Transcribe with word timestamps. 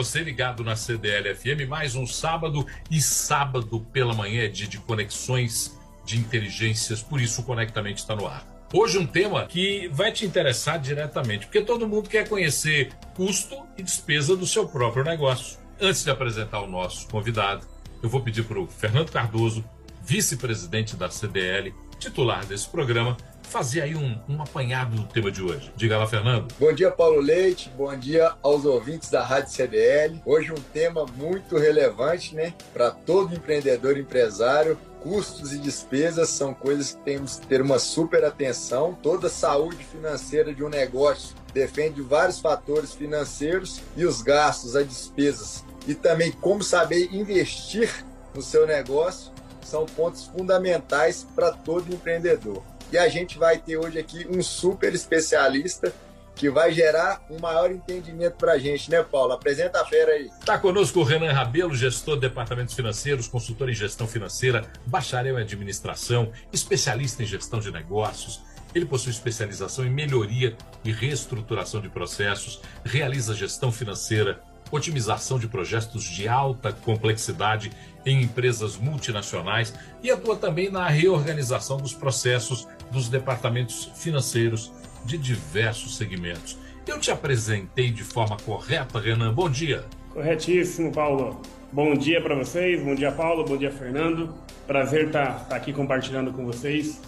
Você 0.00 0.22
ligado 0.22 0.64
na 0.64 0.76
CDL 0.76 1.34
FM, 1.34 1.68
mais 1.68 1.94
um 1.94 2.06
sábado 2.06 2.66
e 2.90 3.02
sábado 3.02 3.80
pela 3.92 4.14
manhã 4.14 4.44
é 4.44 4.48
dia 4.48 4.66
de 4.66 4.78
conexões 4.78 5.78
de 6.06 6.16
inteligências, 6.16 7.02
por 7.02 7.20
isso 7.20 7.42
o 7.42 7.44
Conectamente 7.44 7.98
está 7.98 8.16
no 8.16 8.26
ar. 8.26 8.42
Hoje 8.72 8.96
um 8.96 9.06
tema 9.06 9.44
que 9.44 9.88
vai 9.88 10.10
te 10.10 10.24
interessar 10.24 10.80
diretamente, 10.80 11.44
porque 11.44 11.60
todo 11.60 11.86
mundo 11.86 12.08
quer 12.08 12.26
conhecer 12.26 12.94
custo 13.14 13.54
e 13.76 13.82
despesa 13.82 14.34
do 14.34 14.46
seu 14.46 14.66
próprio 14.66 15.04
negócio. 15.04 15.58
Antes 15.78 16.02
de 16.02 16.10
apresentar 16.10 16.62
o 16.62 16.66
nosso 16.66 17.06
convidado, 17.06 17.66
eu 18.02 18.08
vou 18.08 18.22
pedir 18.22 18.44
para 18.44 18.58
o 18.58 18.66
Fernando 18.66 19.12
Cardoso, 19.12 19.62
vice-presidente 20.02 20.96
da 20.96 21.10
CDL, 21.10 21.74
titular 21.98 22.46
desse 22.46 22.66
programa, 22.70 23.18
fazer 23.50 23.82
aí 23.82 23.96
um, 23.96 24.16
um 24.28 24.40
apanhado 24.40 24.94
do 24.96 25.02
tema 25.04 25.30
de 25.30 25.42
hoje. 25.42 25.72
Diga 25.76 25.98
lá, 25.98 26.06
Fernando. 26.06 26.54
Bom 26.58 26.72
dia, 26.72 26.90
Paulo 26.90 27.20
Leite. 27.20 27.70
Bom 27.76 27.94
dia 27.96 28.32
aos 28.42 28.64
ouvintes 28.64 29.10
da 29.10 29.24
Rádio 29.24 29.52
CDL. 29.52 30.22
Hoje 30.24 30.52
um 30.52 30.62
tema 30.72 31.04
muito 31.16 31.58
relevante, 31.58 32.34
né, 32.34 32.54
para 32.72 32.90
todo 32.90 33.34
empreendedor 33.34 33.98
empresário. 33.98 34.78
Custos 35.02 35.52
e 35.52 35.58
despesas 35.58 36.28
são 36.28 36.52
coisas 36.54 36.92
que 36.92 37.00
temos 37.02 37.36
que 37.36 37.46
ter 37.46 37.60
uma 37.60 37.78
super 37.78 38.24
atenção. 38.24 38.96
Toda 39.02 39.26
a 39.26 39.30
saúde 39.30 39.82
financeira 39.84 40.54
de 40.54 40.62
um 40.62 40.68
negócio 40.68 41.34
depende 41.52 41.96
de 41.96 42.02
vários 42.02 42.38
fatores 42.38 42.92
financeiros 42.92 43.80
e 43.96 44.04
os 44.04 44.22
gastos, 44.22 44.76
as 44.76 44.86
despesas 44.86 45.64
e 45.86 45.94
também 45.94 46.30
como 46.30 46.62
saber 46.62 47.12
investir 47.12 48.04
no 48.34 48.42
seu 48.42 48.66
negócio 48.66 49.32
são 49.62 49.86
pontos 49.86 50.26
fundamentais 50.26 51.26
para 51.34 51.52
todo 51.52 51.92
empreendedor. 51.92 52.62
E 52.92 52.98
a 52.98 53.08
gente 53.08 53.38
vai 53.38 53.58
ter 53.58 53.76
hoje 53.76 53.98
aqui 53.98 54.26
um 54.28 54.42
super 54.42 54.92
especialista 54.92 55.92
que 56.34 56.50
vai 56.50 56.72
gerar 56.72 57.24
um 57.30 57.38
maior 57.38 57.70
entendimento 57.70 58.36
para 58.36 58.52
a 58.52 58.58
gente, 58.58 58.90
né, 58.90 59.02
Paulo? 59.02 59.32
Apresenta 59.32 59.80
a 59.80 59.84
fera 59.84 60.12
aí. 60.12 60.30
Está 60.40 60.58
conosco 60.58 61.00
o 61.00 61.04
Renan 61.04 61.32
Rabelo, 61.32 61.74
gestor 61.74 62.14
de 62.14 62.22
departamentos 62.22 62.74
financeiros, 62.74 63.28
consultor 63.28 63.68
em 63.68 63.74
gestão 63.74 64.08
financeira, 64.08 64.66
bacharel 64.86 65.38
em 65.38 65.42
administração, 65.42 66.32
especialista 66.52 67.22
em 67.22 67.26
gestão 67.26 67.60
de 67.60 67.70
negócios. 67.70 68.40
Ele 68.74 68.86
possui 68.86 69.12
especialização 69.12 69.84
em 69.84 69.90
melhoria 69.90 70.56
e 70.82 70.90
reestruturação 70.90 71.80
de 71.80 71.88
processos, 71.88 72.60
realiza 72.84 73.34
gestão 73.34 73.70
financeira, 73.70 74.40
otimização 74.70 75.38
de 75.38 75.48
projetos 75.48 76.04
de 76.04 76.28
alta 76.28 76.72
complexidade 76.72 77.70
em 78.06 78.22
empresas 78.22 78.76
multinacionais 78.76 79.74
e 80.02 80.10
atua 80.10 80.36
também 80.36 80.70
na 80.70 80.88
reorganização 80.88 81.76
dos 81.76 81.92
processos 81.92 82.66
dos 82.90 83.08
departamentos 83.08 83.90
financeiros 83.94 84.72
de 85.04 85.16
diversos 85.16 85.96
segmentos. 85.96 86.58
Eu 86.86 86.98
te 86.98 87.10
apresentei 87.10 87.90
de 87.90 88.02
forma 88.02 88.36
correta, 88.36 88.98
Renan. 88.98 89.32
Bom 89.32 89.48
dia. 89.48 89.84
Corretíssimo, 90.12 90.92
Paulo. 90.92 91.40
Bom 91.72 91.94
dia 91.94 92.20
para 92.20 92.34
vocês, 92.34 92.82
bom 92.82 92.96
dia, 92.96 93.12
Paulo, 93.12 93.44
bom 93.44 93.56
dia, 93.56 93.70
Fernando. 93.70 94.34
Prazer 94.66 95.06
estar 95.06 95.26
tá, 95.26 95.44
tá 95.44 95.56
aqui 95.56 95.72
compartilhando 95.72 96.32
com 96.32 96.44
vocês 96.44 97.00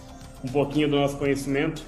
um 0.43 0.47
pouquinho 0.47 0.87
do 0.87 0.95
nosso 0.95 1.17
conhecimento. 1.17 1.83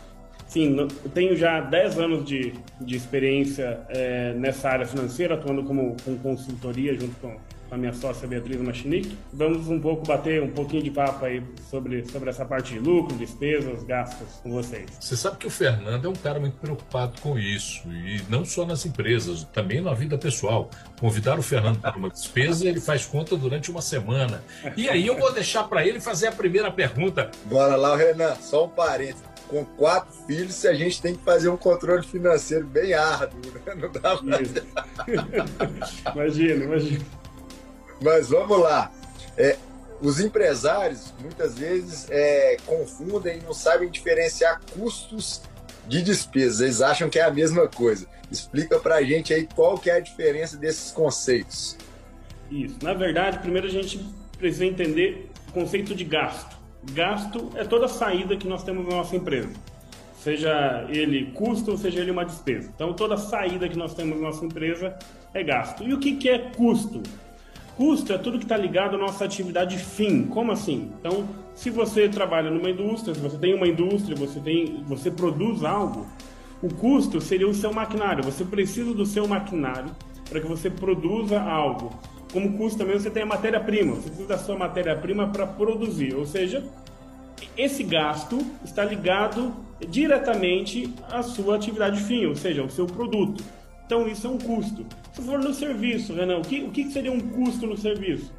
Sim, 0.48 0.78
eu 0.78 0.88
tenho 1.14 1.36
já 1.36 1.60
10 1.62 2.00
anos 2.00 2.26
de, 2.26 2.54
de 2.80 2.96
experiência 2.96 3.80
é, 3.90 4.34
nessa 4.34 4.70
área 4.70 4.86
financeira, 4.86 5.36
atuando 5.36 5.64
como 5.64 5.96
com 6.04 6.18
consultoria 6.18 6.94
junto 6.94 7.16
com 7.20 7.38
a 7.76 7.78
minha 7.78 7.94
sócia 7.94 8.28
Beatriz 8.28 8.60
Machinic. 8.60 9.18
Vamos 9.32 9.68
um 9.68 9.80
pouco 9.80 10.08
bater 10.08 10.42
um 10.42 10.50
pouquinho 10.50 10.82
de 10.82 10.90
papo 10.90 11.26
aí 11.26 11.44
sobre, 11.70 12.06
sobre 12.06 12.30
essa 12.30 12.46
parte 12.46 12.74
de 12.74 12.80
lucro, 12.80 13.16
despesas, 13.18 13.84
gastos 13.84 14.28
com 14.42 14.52
vocês. 14.52 14.90
Você 15.00 15.16
sabe 15.16 15.38
que 15.38 15.46
o 15.46 15.50
Fernando 15.50 16.06
é 16.06 16.10
um 16.10 16.16
cara 16.16 16.40
muito 16.40 16.58
preocupado 16.58 17.20
com 17.22 17.38
isso, 17.38 17.88
e 17.90 18.22
não 18.30 18.46
só 18.46 18.66
nas 18.66 18.86
empresas, 18.86 19.44
também 19.54 19.82
na 19.82 19.94
vida 19.94 20.18
pessoal. 20.18 20.70
Convidar 21.00 21.38
o 21.38 21.42
Fernando 21.42 21.80
para 21.80 21.98
uma 21.98 22.10
despesa, 22.10 22.68
ele 22.68 22.80
faz 22.80 23.06
conta 23.06 23.36
durante 23.36 23.70
uma 23.70 23.82
semana. 23.82 24.42
E 24.78 24.90
aí 24.90 25.06
eu 25.06 25.18
vou 25.18 25.34
deixar 25.34 25.66
para 25.66 25.86
ele 25.86 26.00
fazer 26.00 26.28
a 26.28 26.32
primeira 26.32 26.72
pergunta. 26.72 27.30
Bora 27.46 27.76
lá, 27.76 27.96
Renan, 27.96 28.36
só 28.36 28.66
um 28.66 28.70
parênteses 28.70 29.24
com 29.48 29.64
quatro 29.64 30.12
filhos, 30.26 30.66
a 30.66 30.74
gente 30.74 31.00
tem 31.02 31.16
que 31.16 31.24
fazer 31.24 31.50
um 31.50 31.58
controle 31.58 32.04
financeiro 32.04 32.66
bem 32.66 32.94
árduo, 32.94 33.40
né? 33.54 33.76
Não 33.76 33.92
dá 33.92 34.18
pra... 34.18 34.40
imagina, 36.16 36.64
imagina. 36.64 37.06
Mas 38.02 38.30
vamos 38.30 38.60
lá. 38.60 38.92
É, 39.38 39.58
os 40.02 40.20
empresários 40.20 41.14
muitas 41.22 41.58
vezes 41.58 42.08
é, 42.10 42.58
confundem 42.66 43.40
e 43.40 43.42
não 43.44 43.54
sabem 43.54 43.90
diferenciar 43.90 44.62
custos 44.78 45.42
de 45.88 46.02
despesas. 46.02 46.62
Eles 46.62 46.82
acham 46.82 47.10
que 47.10 47.20
é 47.20 47.24
a 47.24 47.32
mesma 47.32 47.68
coisa. 47.68 48.08
Explica 48.32 48.80
para 48.80 48.96
a 48.96 49.04
gente 49.04 49.34
aí 49.34 49.48
qual 49.56 49.78
que 49.78 49.90
é 49.90 49.96
a 49.96 50.00
diferença 50.00 50.58
desses 50.58 50.92
conceitos. 50.92 51.78
Isso. 52.52 52.78
Na 52.82 52.94
verdade, 52.94 53.40
primeiro 53.40 53.68
a 53.68 53.72
gente 53.72 54.06
precisa 54.38 54.66
entender 54.66 55.30
o 55.50 55.52
conceito 55.52 55.96
de 55.96 56.04
gasto. 56.04 56.56
Gasto 56.92 57.52
é 57.56 57.64
toda 57.64 57.88
saída 57.88 58.36
que 58.36 58.48
nós 58.48 58.64
temos 58.64 58.88
na 58.88 58.96
nossa 58.98 59.16
empresa. 59.16 59.50
Seja 60.22 60.86
ele 60.90 61.32
custo 61.32 61.72
ou 61.72 61.78
seja 61.78 62.00
ele 62.00 62.12
uma 62.12 62.26
despesa. 62.26 62.72
Então, 62.76 62.94
toda 62.94 63.16
saída 63.16 63.70
que 63.70 63.78
nós 63.78 63.94
temos 63.94 64.20
na 64.20 64.28
nossa 64.28 64.44
empresa 64.44 64.98
é 65.34 65.44
gasto. 65.44 65.84
E 65.84 65.94
o 65.94 66.00
que, 66.00 66.16
que 66.16 66.30
é 66.30 66.40
custo? 66.40 67.04
Custo 67.78 68.14
é 68.14 68.18
tudo 68.18 68.38
que 68.38 68.46
está 68.46 68.56
ligado 68.56 68.96
à 68.96 68.98
nossa 68.98 69.26
atividade 69.26 69.78
fim. 69.78 70.24
Como 70.28 70.52
assim? 70.52 70.92
Então, 71.00 71.28
se 71.54 71.70
você 71.70 72.08
trabalha 72.08 72.50
numa 72.50 72.70
indústria, 72.70 73.14
se 73.14 73.20
você 73.20 73.38
tem 73.38 73.54
uma 73.54 73.68
indústria, 73.68 74.16
você, 74.16 74.40
tem, 74.40 74.82
você 74.88 75.12
produz 75.12 75.64
algo, 75.64 76.06
o 76.62 76.74
custo 76.74 77.20
seria 77.20 77.48
o 77.48 77.54
seu 77.54 77.74
maquinário. 77.74 78.24
Você 78.24 78.46
precisa 78.46 78.94
do 78.94 79.06
seu 79.06 79.28
maquinário 79.28 79.92
para 80.30 80.40
que 80.40 80.48
você 80.48 80.70
produza 80.70 81.40
algo. 81.42 81.94
Como 82.32 82.58
custo 82.58 82.80
também 82.80 82.98
você 82.98 83.10
tem 83.10 83.24
a 83.24 83.26
matéria-prima. 83.26 83.96
Você 83.96 84.08
precisa 84.08 84.28
da 84.28 84.38
sua 84.38 84.58
matéria-prima 84.58 85.28
para 85.28 85.46
produzir. 85.46 86.16
Ou 86.16 86.26
seja, 86.26 86.64
esse 87.58 87.84
gasto 87.84 88.40
está 88.64 88.86
ligado 88.86 89.54
diretamente 89.88 90.94
à 91.10 91.22
sua 91.22 91.56
atividade 91.56 92.02
fim, 92.02 92.26
ou 92.26 92.36
seja, 92.36 92.62
ao 92.62 92.70
seu 92.70 92.86
produto. 92.86 93.44
Então 93.86 94.08
isso 94.08 94.28
é 94.28 94.30
um 94.30 94.38
custo. 94.38 94.86
Se 95.14 95.22
for 95.22 95.40
no 95.40 95.54
serviço, 95.54 96.14
Renan, 96.14 96.40
o 96.40 96.42
que, 96.42 96.62
o 96.62 96.72
que 96.72 96.92
seria 96.92 97.12
um 97.12 97.20
custo 97.20 97.68
no 97.68 97.78
serviço? 97.78 98.32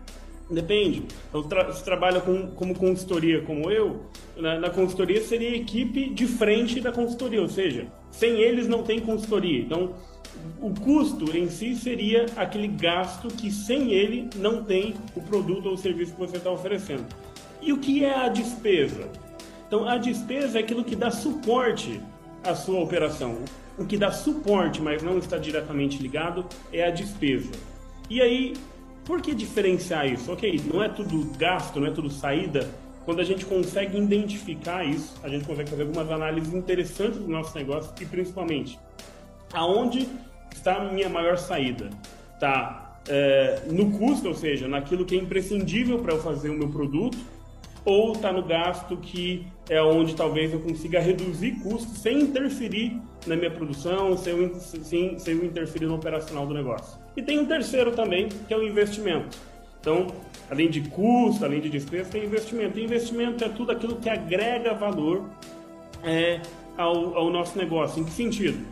Depende. 0.51 1.03
Então, 1.29 1.43
tra 1.43 1.73
se 1.73 1.83
trabalha 1.83 2.21
com, 2.21 2.49
como 2.49 2.75
consultoria 2.75 3.43
como 3.43 3.71
eu, 3.71 4.03
na, 4.37 4.59
na, 4.59 4.71
consultoria 4.71 5.21
seria 5.21 5.57
equipe 5.57 6.11
de 6.11 6.27
frente 6.27 6.81
da 6.81 6.93
consultoria, 6.93 7.43
ou 7.43 7.49
seja, 7.49 7.87
sem 8.13 8.41
eles 8.41 8.69
não 8.69 8.83
tem 8.83 9.01
consultoria. 9.01 9.61
Então, 9.61 9.95
o 10.61 10.73
custo 10.73 11.37
em 11.37 11.49
si 11.49 11.75
seria 11.75 12.27
aquele 12.37 12.69
gasto 12.69 13.29
que 13.29 13.51
sem 13.51 13.93
ele 13.93 14.31
não 14.37 14.63
tem 14.63 14.95
o 15.17 15.21
produto 15.21 15.67
ou 15.67 15.75
o 15.75 15.79
serviço 15.79 16.13
que 16.13 16.19
você 16.19 16.37
está 16.37 16.51
oferecendo. 16.51 17.07
E 17.61 17.73
o 17.73 17.79
que 17.79 18.05
é 18.05 18.15
a 18.15 18.29
despesa? 18.29 19.09
Então, 19.67 19.89
a 19.89 19.99
despesa 19.99 20.59
é 20.59 20.61
aquilo 20.61 20.85
que 20.85 20.95
dá 20.95 21.11
suporte 21.11 22.01
à 22.45 22.55
sua 22.55 22.81
operação. 22.81 23.39
O 23.79 23.85
que 23.85 23.97
dá 23.97 24.11
suporte, 24.11 24.81
mas 24.81 25.03
não 25.03 25.19
está 25.19 25.37
diretamente 25.37 26.03
ligado, 26.03 26.47
é 26.73 26.87
a 26.87 26.91
despesa. 26.91 27.53
E 28.09 28.21
aí, 28.23 28.55
por 29.05 29.21
que 29.21 29.35
diferenciar 29.35 30.07
isso? 30.07 30.33
Ok, 30.33 30.61
não 30.73 30.83
é 30.83 30.89
tudo 30.89 31.25
gasto, 31.37 31.79
não 31.79 31.87
é 31.87 31.91
tudo 31.91 32.11
saída. 32.11 32.69
Quando 33.05 33.21
a 33.21 33.25
gente 33.25 33.45
consegue 33.45 33.99
identificar 33.99 34.85
isso, 34.85 35.15
a 35.23 35.29
gente 35.29 35.45
consegue 35.45 35.71
fazer 35.71 35.83
algumas 35.83 36.11
análises 36.11 36.53
interessantes 36.53 37.19
do 37.19 37.29
nosso 37.29 37.57
negócio 37.57 37.93
e 38.01 38.05
principalmente 38.05 38.79
aonde 39.53 40.09
está 40.53 40.77
a 40.77 40.93
minha 40.93 41.09
maior 41.09 41.37
saída? 41.39 41.91
Está 42.35 42.99
é, 43.09 43.63
no 43.71 43.93
custo, 43.99 44.29
ou 44.29 44.35
seja, 44.35 44.67
naquilo 44.67 45.05
que 45.05 45.17
é 45.17 45.19
imprescindível 45.19 45.99
para 45.99 46.15
eu 46.15 46.21
fazer 46.21 46.51
o 46.51 46.55
meu 46.55 46.69
produto, 46.69 47.17
ou 47.85 48.13
está 48.13 48.33
no 48.33 48.43
gasto 48.43 48.97
que 48.97 49.47
é 49.69 49.83
onde 49.83 50.15
talvez 50.15 50.53
eu 50.53 50.61
consiga 50.61 51.01
reduzir 51.01 51.53
custos 51.63 51.99
sem 51.99 52.21
interferir 52.21 53.01
na 53.27 53.35
minha 53.35 53.51
produção, 53.51 54.17
sem 54.17 54.33
eu, 55.27 55.45
interferir 55.45 55.87
no 55.87 55.97
operacional 55.97 56.47
do 56.47 56.55
negócio. 56.55 56.99
E 57.17 57.23
tem 57.23 57.39
um 57.41 57.47
terceiro 57.47 57.91
também, 57.93 58.29
que 58.47 58.55
é 58.55 58.57
o 58.57 58.63
investimento. 58.63 59.37
Então, 59.81 60.07
além 60.51 60.69
de 60.71 60.83
custo, 60.83 61.45
além 61.45 61.61
de 61.61 61.69
despesa, 61.69 62.11
tem 62.11 62.25
investimento. 62.25 62.79
E 62.79 62.85
investimento 62.85 63.45
é 63.45 63.49
tudo 63.49 63.73
aquilo 63.73 63.97
que 63.97 64.09
agrega 64.09 64.75
valor 64.75 65.25
é, 66.05 66.41
ao, 66.77 67.17
ao 67.17 67.31
nosso 67.31 67.59
negócio. 67.59 68.01
Em 68.01 68.05
que 68.05 68.13
sentido? 68.13 68.65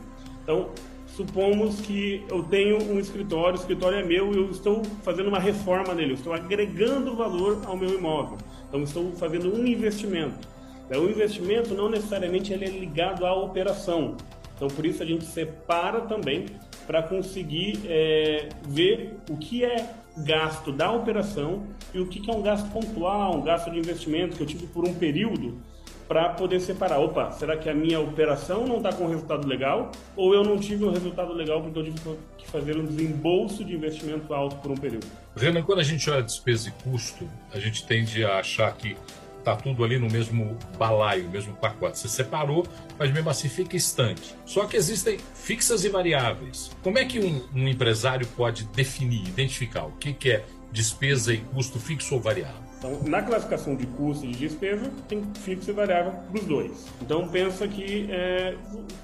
Então, 0.43 0.71
supomos 1.09 1.81
que 1.81 2.25
eu 2.29 2.43
tenho 2.45 2.83
um 2.83 2.99
escritório, 2.99 3.57
o 3.57 3.61
escritório 3.61 3.99
é 3.99 4.03
meu 4.03 4.33
e 4.33 4.37
eu 4.37 4.51
estou 4.51 4.83
fazendo 5.03 5.29
uma 5.29 5.39
reforma 5.39 5.95
nele, 5.95 6.13
eu 6.13 6.17
estou 6.17 6.33
agregando 6.33 7.17
valor 7.17 7.63
ao 7.65 7.77
meu 7.77 7.91
imóvel. 7.91 8.39
Então, 8.69 8.83
estou 8.83 9.13
fazendo 9.13 9.53
um 9.53 9.67
investimento. 9.67 10.54
É, 10.91 10.99
o 10.99 11.09
investimento 11.09 11.75
não 11.75 11.89
necessariamente 11.89 12.53
ele 12.53 12.65
é 12.65 12.69
ligado 12.69 13.25
à 13.25 13.35
operação. 13.35 14.17
Então, 14.57 14.69
por 14.69 14.87
isso 14.87 15.03
a 15.03 15.07
gente 15.07 15.25
separa 15.25 16.03
também 16.03 16.47
para 16.87 17.03
conseguir 17.03 17.81
é, 17.87 18.49
ver 18.69 19.17
o 19.29 19.37
que 19.37 19.65
é 19.65 19.91
gasto 20.19 20.71
da 20.71 20.93
operação 20.93 21.65
e 21.93 21.99
o 21.99 22.07
que 22.07 22.31
é 22.31 22.33
um 22.33 22.43
gasto 22.43 22.71
pontual, 22.71 23.37
um 23.37 23.43
gasto 23.43 23.71
de 23.71 23.79
investimento 23.79 24.37
que 24.37 24.43
eu 24.43 24.47
tive 24.47 24.67
por 24.67 24.87
um 24.87 24.95
período 24.95 25.59
para 26.07 26.29
poder 26.31 26.61
separar. 26.61 26.99
Opa, 27.01 27.31
será 27.33 27.57
que 27.57 27.69
a 27.69 27.75
minha 27.75 27.99
operação 27.99 28.67
não 28.67 28.77
está 28.77 28.93
com 28.93 29.07
resultado 29.07 29.49
legal? 29.49 29.91
Ou 30.15 30.35
eu 30.35 30.45
não 30.45 30.59
tive 30.59 30.85
um 30.85 30.93
resultado 30.93 31.33
legal 31.33 31.63
porque 31.63 31.79
eu 31.79 31.85
tive 31.85 31.99
que 32.37 32.47
fazer 32.47 32.77
um 32.77 32.85
desembolso 32.85 33.65
de 33.65 33.75
investimento 33.75 34.33
alto 34.35 34.57
por 34.57 34.71
um 34.71 34.77
período? 34.77 35.07
Renan, 35.35 35.63
quando 35.63 35.81
a 35.81 35.85
gente 35.85 36.09
olha 36.11 36.23
despesa 36.23 36.69
e 36.69 36.73
custo, 36.83 37.29
a 37.53 37.59
gente 37.59 37.87
tende 37.87 38.25
a 38.25 38.39
achar 38.39 38.73
que 38.77 38.97
está 39.45 39.55
tudo 39.55 39.85
ali 39.85 39.99
no 39.99 40.11
mesmo 40.11 40.57
balaio, 40.79 41.25
no 41.25 41.31
mesmo 41.31 41.55
pacote. 41.55 41.99
Você 41.99 42.09
separou, 42.09 42.67
mas 42.99 43.13
mesmo 43.13 43.29
assim 43.29 43.49
fica 43.49 43.77
estanque. 43.77 44.33
Só 44.47 44.65
que 44.65 44.77
existem 44.77 45.19
fixas 45.35 45.85
e 45.85 45.91
variáveis. 45.91 46.71
Como 46.83 46.99
é 46.99 47.05
que 47.05 47.21
um, 47.21 47.43
um 47.55 47.69
empresário 47.69 48.27
pode 48.29 48.65
definir, 48.69 49.29
identificar 49.29 49.85
o 49.85 49.93
que, 49.93 50.15
que 50.15 50.31
é 50.31 50.45
despesa 50.73 51.35
e 51.35 51.39
custo 51.39 51.79
fixo 51.79 52.15
ou 52.15 52.21
variável? 52.21 52.65
Então, 52.79 53.03
na 53.05 53.23
classificação 53.23 53.77
de 53.77 53.87
custo 53.87 54.27
e 54.27 54.33
de 54.33 54.39
despesa, 54.39 54.91
tem 55.09 55.23
fixo 55.43 55.71
e 55.71 55.73
variável 55.73 56.13
para 56.13 56.41
os 56.41 56.47
dois. 56.47 56.87
Então, 57.01 57.29
pensa 57.29 57.69
que 57.69 58.09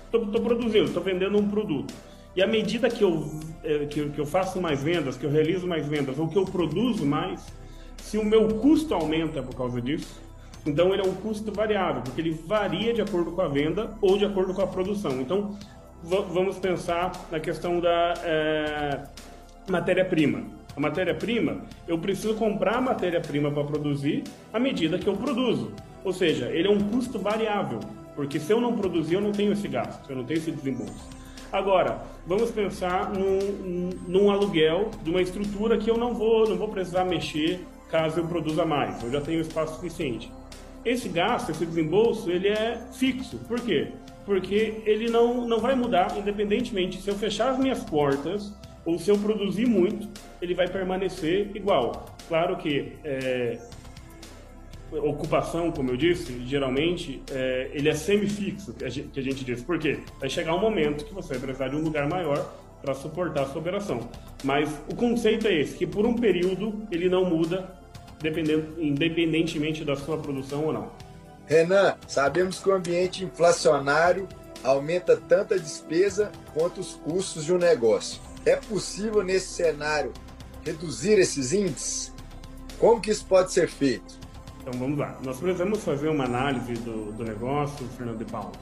estou 0.06 0.22
é, 0.34 0.40
produzindo, 0.40 0.86
estou 0.86 1.02
vendendo 1.02 1.38
um 1.38 1.48
produto. 1.48 1.92
E 2.34 2.42
à 2.42 2.46
medida 2.46 2.88
que 2.88 3.02
eu, 3.02 3.40
é, 3.62 3.86
que, 3.86 4.08
que 4.10 4.18
eu 4.18 4.26
faço 4.26 4.60
mais 4.60 4.82
vendas, 4.82 5.16
que 5.16 5.24
eu 5.24 5.30
realizo 5.30 5.66
mais 5.66 5.86
vendas, 5.86 6.18
ou 6.18 6.28
que 6.28 6.36
eu 6.36 6.44
produzo 6.44 7.04
mais, 7.04 7.44
se 8.02 8.18
o 8.18 8.24
meu 8.24 8.48
custo 8.48 8.94
aumenta 8.94 9.42
por 9.42 9.54
causa 9.54 9.80
disso, 9.80 10.20
então 10.64 10.92
ele 10.92 11.02
é 11.02 11.04
um 11.04 11.14
custo 11.14 11.52
variável, 11.52 12.02
porque 12.02 12.20
ele 12.20 12.38
varia 12.46 12.92
de 12.92 13.00
acordo 13.00 13.32
com 13.32 13.40
a 13.40 13.48
venda 13.48 13.90
ou 14.00 14.18
de 14.18 14.24
acordo 14.24 14.52
com 14.52 14.62
a 14.62 14.66
produção. 14.66 15.20
Então, 15.20 15.56
vamos 16.02 16.58
pensar 16.58 17.12
na 17.30 17.40
questão 17.40 17.80
da 17.80 18.14
é, 18.22 19.00
matéria-prima. 19.68 20.42
A 20.76 20.80
matéria-prima, 20.80 21.62
eu 21.88 21.98
preciso 21.98 22.34
comprar 22.34 22.80
matéria-prima 22.80 23.50
para 23.50 23.64
produzir 23.64 24.24
à 24.52 24.58
medida 24.58 24.98
que 24.98 25.06
eu 25.06 25.16
produzo. 25.16 25.72
Ou 26.04 26.12
seja, 26.12 26.46
ele 26.46 26.68
é 26.68 26.70
um 26.70 26.80
custo 26.80 27.18
variável, 27.18 27.80
porque 28.14 28.38
se 28.38 28.52
eu 28.52 28.60
não 28.60 28.76
produzir, 28.76 29.14
eu 29.14 29.20
não 29.20 29.32
tenho 29.32 29.52
esse 29.52 29.68
gasto, 29.68 30.08
eu 30.08 30.16
não 30.16 30.24
tenho 30.24 30.38
esse 30.38 30.50
desembolso. 30.50 31.08
Agora, 31.52 31.98
vamos 32.26 32.50
pensar 32.50 33.12
num, 33.12 33.90
num 34.06 34.30
aluguel 34.30 34.90
de 35.02 35.10
uma 35.10 35.20
estrutura 35.20 35.76
que 35.76 35.90
eu 35.90 35.96
não 35.96 36.14
vou, 36.14 36.48
não 36.48 36.56
vou 36.56 36.68
precisar 36.68 37.04
mexer 37.04 37.66
caso 37.90 38.20
eu 38.20 38.26
produza 38.26 38.64
mais, 38.64 39.02
eu 39.02 39.10
já 39.10 39.20
tenho 39.20 39.40
espaço 39.40 39.74
suficiente. 39.74 40.32
Esse 40.84 41.08
gasto, 41.08 41.50
esse 41.50 41.66
desembolso, 41.66 42.30
ele 42.30 42.48
é 42.48 42.80
fixo. 42.92 43.38
Por 43.48 43.60
quê? 43.60 43.88
Porque 44.24 44.82
ele 44.86 45.10
não, 45.10 45.46
não 45.46 45.58
vai 45.58 45.74
mudar 45.74 46.16
independentemente 46.16 47.00
se 47.00 47.08
eu 47.08 47.14
fechar 47.14 47.50
as 47.50 47.58
minhas 47.58 47.82
portas 47.82 48.52
ou 48.84 48.98
se 48.98 49.10
eu 49.10 49.18
produzir 49.18 49.66
muito, 49.66 50.08
ele 50.40 50.54
vai 50.54 50.68
permanecer 50.68 51.50
igual. 51.54 52.06
Claro 52.28 52.56
que 52.56 52.92
é, 53.04 53.58
ocupação, 54.92 55.70
como 55.70 55.90
eu 55.90 55.96
disse, 55.96 56.44
geralmente 56.46 57.22
é, 57.30 57.70
ele 57.72 57.88
é 57.88 57.94
semifixo, 57.94 58.72
que 58.72 59.02
que 59.02 59.20
a 59.20 59.22
gente 59.22 59.44
diz. 59.44 59.62
Por 59.62 59.78
quê? 59.78 59.98
Vai 60.18 60.28
chegar 60.28 60.54
um 60.54 60.60
momento 60.60 61.04
que 61.04 61.14
você 61.14 61.34
vai 61.34 61.40
precisar 61.40 61.68
de 61.68 61.76
um 61.76 61.82
lugar 61.82 62.08
maior 62.08 62.52
para 62.82 62.94
suportar 62.94 63.42
a 63.42 63.46
sua 63.46 63.60
operação. 63.60 64.08
Mas 64.42 64.68
o 64.90 64.94
conceito 64.94 65.46
é 65.46 65.54
esse, 65.54 65.76
que 65.76 65.86
por 65.86 66.06
um 66.06 66.14
período 66.14 66.82
ele 66.90 67.08
não 67.08 67.24
muda, 67.24 67.79
independentemente 68.78 69.84
da 69.84 69.96
sua 69.96 70.18
produção 70.18 70.64
ou 70.64 70.72
não. 70.72 70.90
Renan, 71.46 71.96
sabemos 72.06 72.60
que 72.60 72.68
o 72.68 72.74
ambiente 72.74 73.24
inflacionário 73.24 74.28
aumenta 74.62 75.16
tanto 75.16 75.54
a 75.54 75.56
despesa 75.56 76.30
quanto 76.54 76.80
os 76.80 76.94
custos 76.94 77.44
de 77.44 77.52
um 77.52 77.58
negócio. 77.58 78.20
É 78.44 78.56
possível, 78.56 79.22
nesse 79.22 79.48
cenário, 79.48 80.12
reduzir 80.64 81.18
esses 81.18 81.52
índices? 81.52 82.12
Como 82.78 83.00
que 83.00 83.10
isso 83.10 83.26
pode 83.26 83.52
ser 83.52 83.68
feito? 83.68 84.18
Então 84.60 84.78
vamos 84.78 84.98
lá. 84.98 85.18
Nós 85.24 85.38
precisamos 85.38 85.82
fazer 85.82 86.08
uma 86.08 86.24
análise 86.24 86.74
do, 86.74 87.12
do 87.12 87.24
negócio, 87.24 87.86
Fernando 87.96 88.18
de 88.18 88.24
Paulo, 88.26 88.52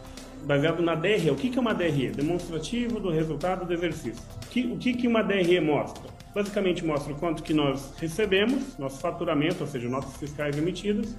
baseado 0.45 0.83
na 0.83 0.95
DRE. 0.95 1.31
O 1.31 1.37
que, 1.37 1.51
que 1.51 1.59
é 1.59 1.61
uma 1.61 1.75
DRE? 1.75 2.11
Demonstrativo 2.11 3.01
do 3.01 3.11
resultado 3.11 3.65
do 3.65 3.73
exercício. 3.73 4.23
O 4.45 4.49
que, 4.49 4.67
o 4.67 4.79
que, 4.79 4.95
que 4.95 5.07
uma 5.07 5.23
DRE 5.23 5.61
mostra? 5.61 6.18
Basicamente 6.35 6.85
mostra 6.85 7.13
o 7.13 7.17
quanto 7.17 7.43
que 7.43 7.55
nós 7.55 7.95
recebemos, 7.99 8.77
nosso 8.79 9.01
faturamento, 9.01 9.63
ou 9.63 9.67
seja, 9.67 9.89
notas 9.89 10.17
fiscais 10.17 10.57
emitidas, 10.57 11.17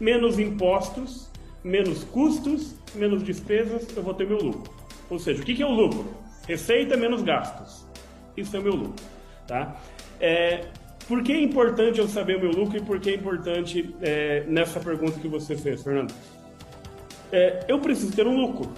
menos 0.00 0.38
impostos, 0.38 1.30
menos 1.62 2.04
custos, 2.04 2.74
menos 2.94 3.22
despesas, 3.22 3.86
eu 3.96 4.02
vou 4.02 4.14
ter 4.14 4.26
meu 4.26 4.38
lucro. 4.38 4.72
Ou 5.10 5.18
seja, 5.18 5.42
o 5.42 5.44
que, 5.44 5.54
que 5.54 5.62
é 5.62 5.66
o 5.66 5.72
lucro? 5.72 6.06
Receita 6.46 6.96
menos 6.96 7.22
gastos 7.22 7.86
isso 8.36 8.56
é 8.56 8.60
meu 8.60 8.74
lucro. 8.74 9.04
Tá? 9.46 9.76
É, 10.20 10.66
por 11.08 11.22
que 11.22 11.32
é 11.32 11.40
importante 11.40 11.98
eu 11.98 12.08
saber 12.08 12.36
o 12.36 12.40
meu 12.40 12.50
lucro 12.50 12.76
e 12.76 12.82
por 12.82 13.00
que 13.00 13.10
é 13.10 13.14
importante 13.14 13.94
é, 14.02 14.44
nessa 14.46 14.78
pergunta 14.80 15.18
que 15.18 15.28
você 15.28 15.56
fez, 15.56 15.82
Fernando? 15.82 16.12
É, 17.32 17.64
eu 17.68 17.78
preciso 17.80 18.14
ter 18.14 18.26
um 18.26 18.36
lucro. 18.36 18.70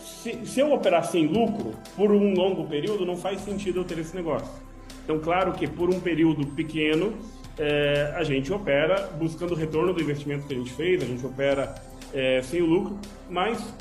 Se, 0.00 0.46
se, 0.46 0.60
eu 0.60 0.72
operar 0.72 1.04
sem 1.04 1.26
lucro 1.26 1.74
por 1.96 2.10
um 2.10 2.32
longo 2.32 2.66
período, 2.66 3.04
não 3.04 3.16
faz 3.16 3.40
sentido 3.42 3.80
eu 3.80 3.84
ter 3.84 3.98
esse 3.98 4.16
negócio. 4.16 4.48
Então, 5.04 5.18
claro 5.20 5.52
que 5.52 5.66
por 5.66 5.90
um 5.90 6.00
período 6.00 6.46
pequeno, 6.48 7.14
é, 7.58 8.12
a 8.16 8.24
gente 8.24 8.52
opera 8.52 9.10
buscando 9.18 9.52
o 9.52 9.54
retorno 9.54 9.92
do 9.92 10.00
investimento 10.00 10.46
que 10.46 10.54
a 10.54 10.56
gente 10.56 10.72
fez, 10.72 11.02
a 11.02 11.06
gente 11.06 11.24
opera 11.24 11.74
é, 12.12 12.40
sem 12.42 12.62
o 12.62 12.66
lucro, 12.66 12.98
mas 13.30 13.72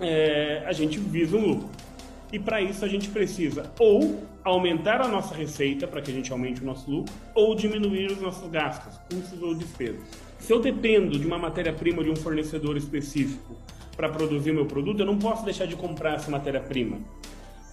é, 0.00 0.64
a 0.66 0.72
gente 0.72 0.98
visa 0.98 1.36
um 1.36 1.46
lucro. 1.46 1.68
E 2.32 2.38
para 2.38 2.60
isso 2.60 2.84
a 2.84 2.88
gente 2.88 3.08
precisa 3.08 3.72
ou 3.78 4.20
aumentar 4.42 5.00
a 5.00 5.08
nossa 5.08 5.34
receita 5.34 5.86
para 5.86 6.02
que 6.02 6.10
a 6.10 6.14
gente 6.14 6.32
aumente 6.32 6.60
o 6.60 6.64
nosso 6.64 6.90
lucro, 6.90 7.14
ou 7.34 7.54
diminuir 7.54 8.10
os 8.10 8.20
nossos 8.20 8.50
gastos, 8.50 8.98
custos 9.08 9.40
ou 9.40 9.54
despesas. 9.54 10.02
Se 10.38 10.52
eu 10.52 10.60
dependo 10.60 11.18
de 11.18 11.26
uma 11.26 11.38
matéria-prima 11.38 12.04
de 12.04 12.10
um 12.10 12.16
fornecedor 12.16 12.76
específico 12.76 13.56
para 13.96 14.08
produzir 14.08 14.52
meu 14.52 14.66
produto, 14.66 15.00
eu 15.00 15.06
não 15.06 15.18
posso 15.18 15.44
deixar 15.44 15.66
de 15.66 15.76
comprar 15.76 16.16
essa 16.16 16.30
matéria-prima. 16.30 16.98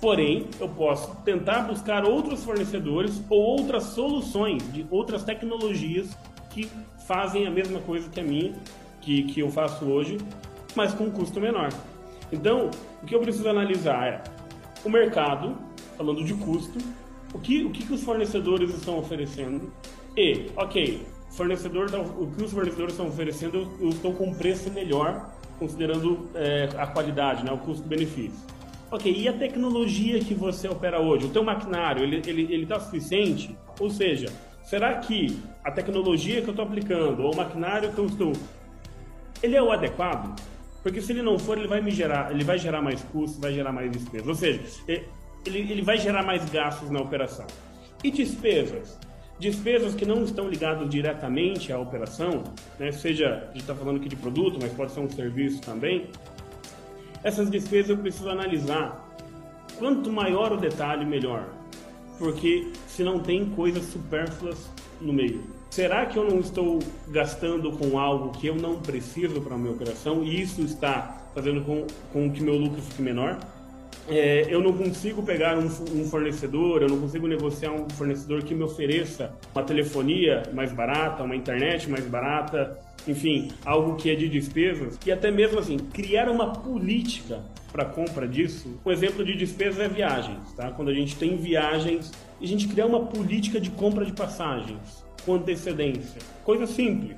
Porém, 0.02 0.48
eu 0.60 0.68
posso 0.68 1.16
tentar 1.18 1.62
buscar 1.62 2.04
outros 2.04 2.44
fornecedores 2.44 3.22
ou 3.30 3.40
outras 3.40 3.84
soluções 3.84 4.64
de 4.74 4.84
outras 4.90 5.24
tecnologias 5.24 6.18
que 6.50 6.68
fazem 7.06 7.46
a 7.46 7.52
mesma 7.52 7.80
coisa 7.82 8.10
que 8.10 8.20
a 8.20 8.24
minha, 8.24 8.54
que, 9.00 9.24
que 9.24 9.42
eu 9.42 9.52
faço 9.52 9.86
hoje, 9.86 10.18
mas 10.76 10.92
com 10.92 11.04
um 11.04 11.12
custo 11.12 11.40
menor. 11.40 11.70
Então, 12.32 12.72
o 13.04 13.06
que 13.06 13.14
eu 13.14 13.20
preciso 13.20 13.48
analisar 13.48 14.08
é 14.08 14.24
o 14.84 14.90
mercado, 14.90 15.56
falando 15.96 16.24
de 16.24 16.34
custo, 16.34 16.80
o 17.32 17.38
que, 17.40 17.64
o 17.64 17.70
que, 17.70 17.94
os 17.94 18.04
fornecedores 18.04 18.74
estão 18.74 18.98
oferecendo 18.98 19.72
e, 20.18 20.48
ok, 20.56 21.06
fornecedor, 21.30 21.90
o 22.18 22.28
que 22.28 22.44
os 22.44 22.52
fornecedores 22.52 22.94
estão 22.94 23.08
oferecendo, 23.08 23.72
eu 23.80 23.90
estou 23.90 24.14
com 24.14 24.30
um 24.30 24.34
preço 24.34 24.72
melhor, 24.72 25.30
considerando 25.60 26.28
é, 26.34 26.70
a 26.76 26.88
qualidade, 26.88 27.46
né, 27.46 27.52
o 27.52 27.58
custo-benefício. 27.60 28.61
Ok, 28.92 29.10
e 29.10 29.26
a 29.26 29.32
tecnologia 29.32 30.20
que 30.20 30.34
você 30.34 30.68
opera 30.68 31.00
hoje? 31.00 31.26
O 31.26 31.30
teu 31.30 31.42
maquinário, 31.46 32.04
ele 32.04 32.18
está 32.18 32.30
ele, 32.30 32.54
ele 32.54 32.66
tá 32.66 32.78
suficiente? 32.78 33.58
Ou 33.80 33.90
seja, 33.90 34.28
será 34.64 34.96
que 34.96 35.40
a 35.64 35.72
tecnologia 35.72 36.42
que 36.42 36.50
eu 36.50 36.52
estou 36.52 36.66
aplicando, 36.66 37.24
ou 37.24 37.34
o 37.34 37.38
maquinário 37.38 37.94
que 37.94 37.98
eu 37.98 38.08
estou, 38.08 38.34
ele 39.42 39.56
é 39.56 39.64
o 39.64 39.72
adequado? 39.72 40.38
Porque 40.84 41.00
se 41.00 41.14
ele 41.14 41.22
não 41.22 41.40
for, 41.40 41.58
ele 41.58 41.70
vai 41.70 41.80
me 41.80 41.90
gerar, 41.90 42.32
ele 42.32 42.44
vai 42.44 42.60
gerar 42.60 42.82
mais 42.82 43.02
custos, 43.02 43.40
vai 43.40 43.54
gerar 43.54 43.72
mais 43.72 43.90
despesas. 43.90 44.28
Ou 44.28 44.36
seja, 44.36 44.60
ele, 45.46 45.72
ele 45.72 45.82
vai 45.82 45.98
gerar 45.98 46.24
mais 46.24 46.44
gastos 46.50 46.90
na 46.90 47.00
operação. 47.00 47.48
E 48.04 48.12
despesas? 48.12 49.00
Despesas 49.40 49.96
que 49.96 50.06
não 50.06 50.24
estão 50.26 50.50
ligadas 50.50 50.90
diretamente 50.90 51.72
à 51.72 51.80
operação, 51.80 52.44
né? 52.78 52.92
seja, 52.92 53.48
a 53.50 53.54
gente 53.54 53.62
está 53.62 53.74
falando 53.74 53.98
aqui 53.98 54.10
de 54.10 54.18
produto, 54.18 54.60
mas 54.62 54.74
pode 54.74 54.92
ser 54.92 55.00
um 55.00 55.10
serviço 55.10 55.62
também. 55.62 56.08
Essas 57.24 57.50
despesas 57.50 57.90
eu 57.92 57.98
preciso 57.98 58.30
analisar. 58.30 59.08
Quanto 59.78 60.12
maior 60.12 60.52
o 60.52 60.58
detalhe, 60.58 61.06
melhor. 61.06 61.48
Porque 62.18 62.72
se 62.88 63.04
não 63.04 63.20
tem 63.20 63.50
coisas 63.50 63.84
supérfluas 63.86 64.70
no 65.00 65.14
meio. 65.14 65.44
Será 65.70 66.06
que 66.06 66.18
eu 66.18 66.30
não 66.30 66.40
estou 66.40 66.80
gastando 67.08 67.72
com 67.72 67.98
algo 67.98 68.32
que 68.32 68.48
eu 68.48 68.56
não 68.56 68.80
preciso 68.80 69.40
para 69.42 69.56
a 69.56 69.58
minha 69.58 69.72
operação 69.72 70.24
e 70.24 70.42
isso 70.42 70.62
está 70.62 71.30
fazendo 71.34 71.64
com, 71.64 71.88
com 72.12 72.30
que 72.32 72.44
meu 72.44 72.58
lucro 72.58 72.82
fique 72.82 73.02
menor? 73.02 73.40
É, 74.08 74.46
eu 74.50 74.62
não 74.62 74.74
consigo 74.74 75.22
pegar 75.24 75.58
um, 75.58 75.66
um, 75.66 76.06
fornecedor, 76.10 76.82
eu 76.82 76.90
não 76.90 77.00
consigo 77.00 77.28
negociar 77.28 77.72
um 77.72 77.90
fornecedor 77.90 78.44
que 78.44 78.54
me 78.54 78.64
ofereça 78.64 79.34
uma 79.54 79.64
telefonia 79.64 80.44
mais 80.54 80.74
barata, 80.74 81.24
uma 81.24 81.36
internet 81.36 81.90
mais 81.90 82.06
barata, 82.06 82.78
enfim, 83.08 83.50
algo 83.64 83.96
que 83.96 84.10
é 84.10 84.16
de 84.16 84.28
despesas. 84.28 84.98
E 85.06 85.12
até 85.12 85.32
mesmo 85.32 85.60
assim, 85.60 85.78
criar 85.78 86.30
uma 86.30 86.54
política 86.54 87.42
para 87.72 87.86
compra 87.86 88.28
disso. 88.28 88.80
Um 88.86 88.92
exemplo 88.92 89.24
de 89.24 89.36
despesa 89.36 89.84
é 89.84 89.88
viagens, 89.88 90.52
tá? 90.56 90.72
Quando 90.72 90.90
a 90.90 90.94
gente 90.94 91.16
tem 91.16 91.38
viagens, 91.38 92.12
a 92.42 92.46
gente 92.46 92.68
cria 92.68 92.86
uma 92.86 93.06
política 93.06 93.60
de 93.60 93.70
compra 93.70 94.04
de 94.04 94.12
passagens 94.12 95.06
com 95.26 95.36
antecedência. 95.36 96.22
Coisa 96.44 96.68
simples, 96.68 97.18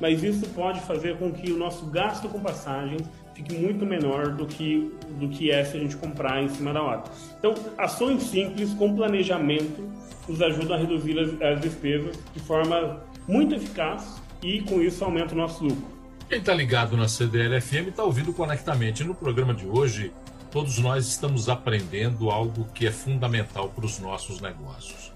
mas 0.00 0.22
isso 0.22 0.46
pode 0.50 0.80
fazer 0.80 1.16
com 1.18 1.30
que 1.32 1.52
o 1.52 1.58
nosso 1.58 1.86
gasto 1.86 2.28
com 2.28 2.40
passagens 2.40 3.02
fique 3.42 3.54
muito 3.56 3.84
menor 3.84 4.32
do 4.32 4.46
que, 4.46 4.92
do 5.18 5.28
que 5.28 5.50
é 5.50 5.64
se 5.64 5.76
a 5.76 5.80
gente 5.80 5.96
comprar 5.96 6.42
em 6.42 6.48
cima 6.48 6.72
da 6.72 6.82
hora. 6.82 7.02
Então, 7.38 7.54
ações 7.76 8.22
simples 8.22 8.72
com 8.74 8.94
planejamento 8.94 9.90
nos 10.28 10.40
ajudam 10.40 10.76
a 10.76 10.78
reduzir 10.78 11.18
as, 11.18 11.42
as 11.42 11.60
despesas 11.60 12.16
de 12.32 12.40
forma 12.40 13.02
muito 13.26 13.54
eficaz 13.54 14.20
e 14.42 14.60
com 14.62 14.80
isso 14.80 15.04
aumenta 15.04 15.34
o 15.34 15.36
nosso 15.36 15.64
lucro. 15.64 15.84
Quem 16.28 16.38
está 16.38 16.54
ligado 16.54 16.96
na 16.96 17.08
CDL-FM 17.08 17.88
está 17.88 18.04
ouvindo 18.04 18.32
Conectamente. 18.32 19.04
No 19.04 19.14
programa 19.14 19.52
de 19.52 19.66
hoje, 19.66 20.12
todos 20.50 20.78
nós 20.78 21.06
estamos 21.06 21.48
aprendendo 21.48 22.30
algo 22.30 22.66
que 22.72 22.86
é 22.86 22.90
fundamental 22.90 23.68
para 23.68 23.84
os 23.84 23.98
nossos 23.98 24.40
negócios. 24.40 25.12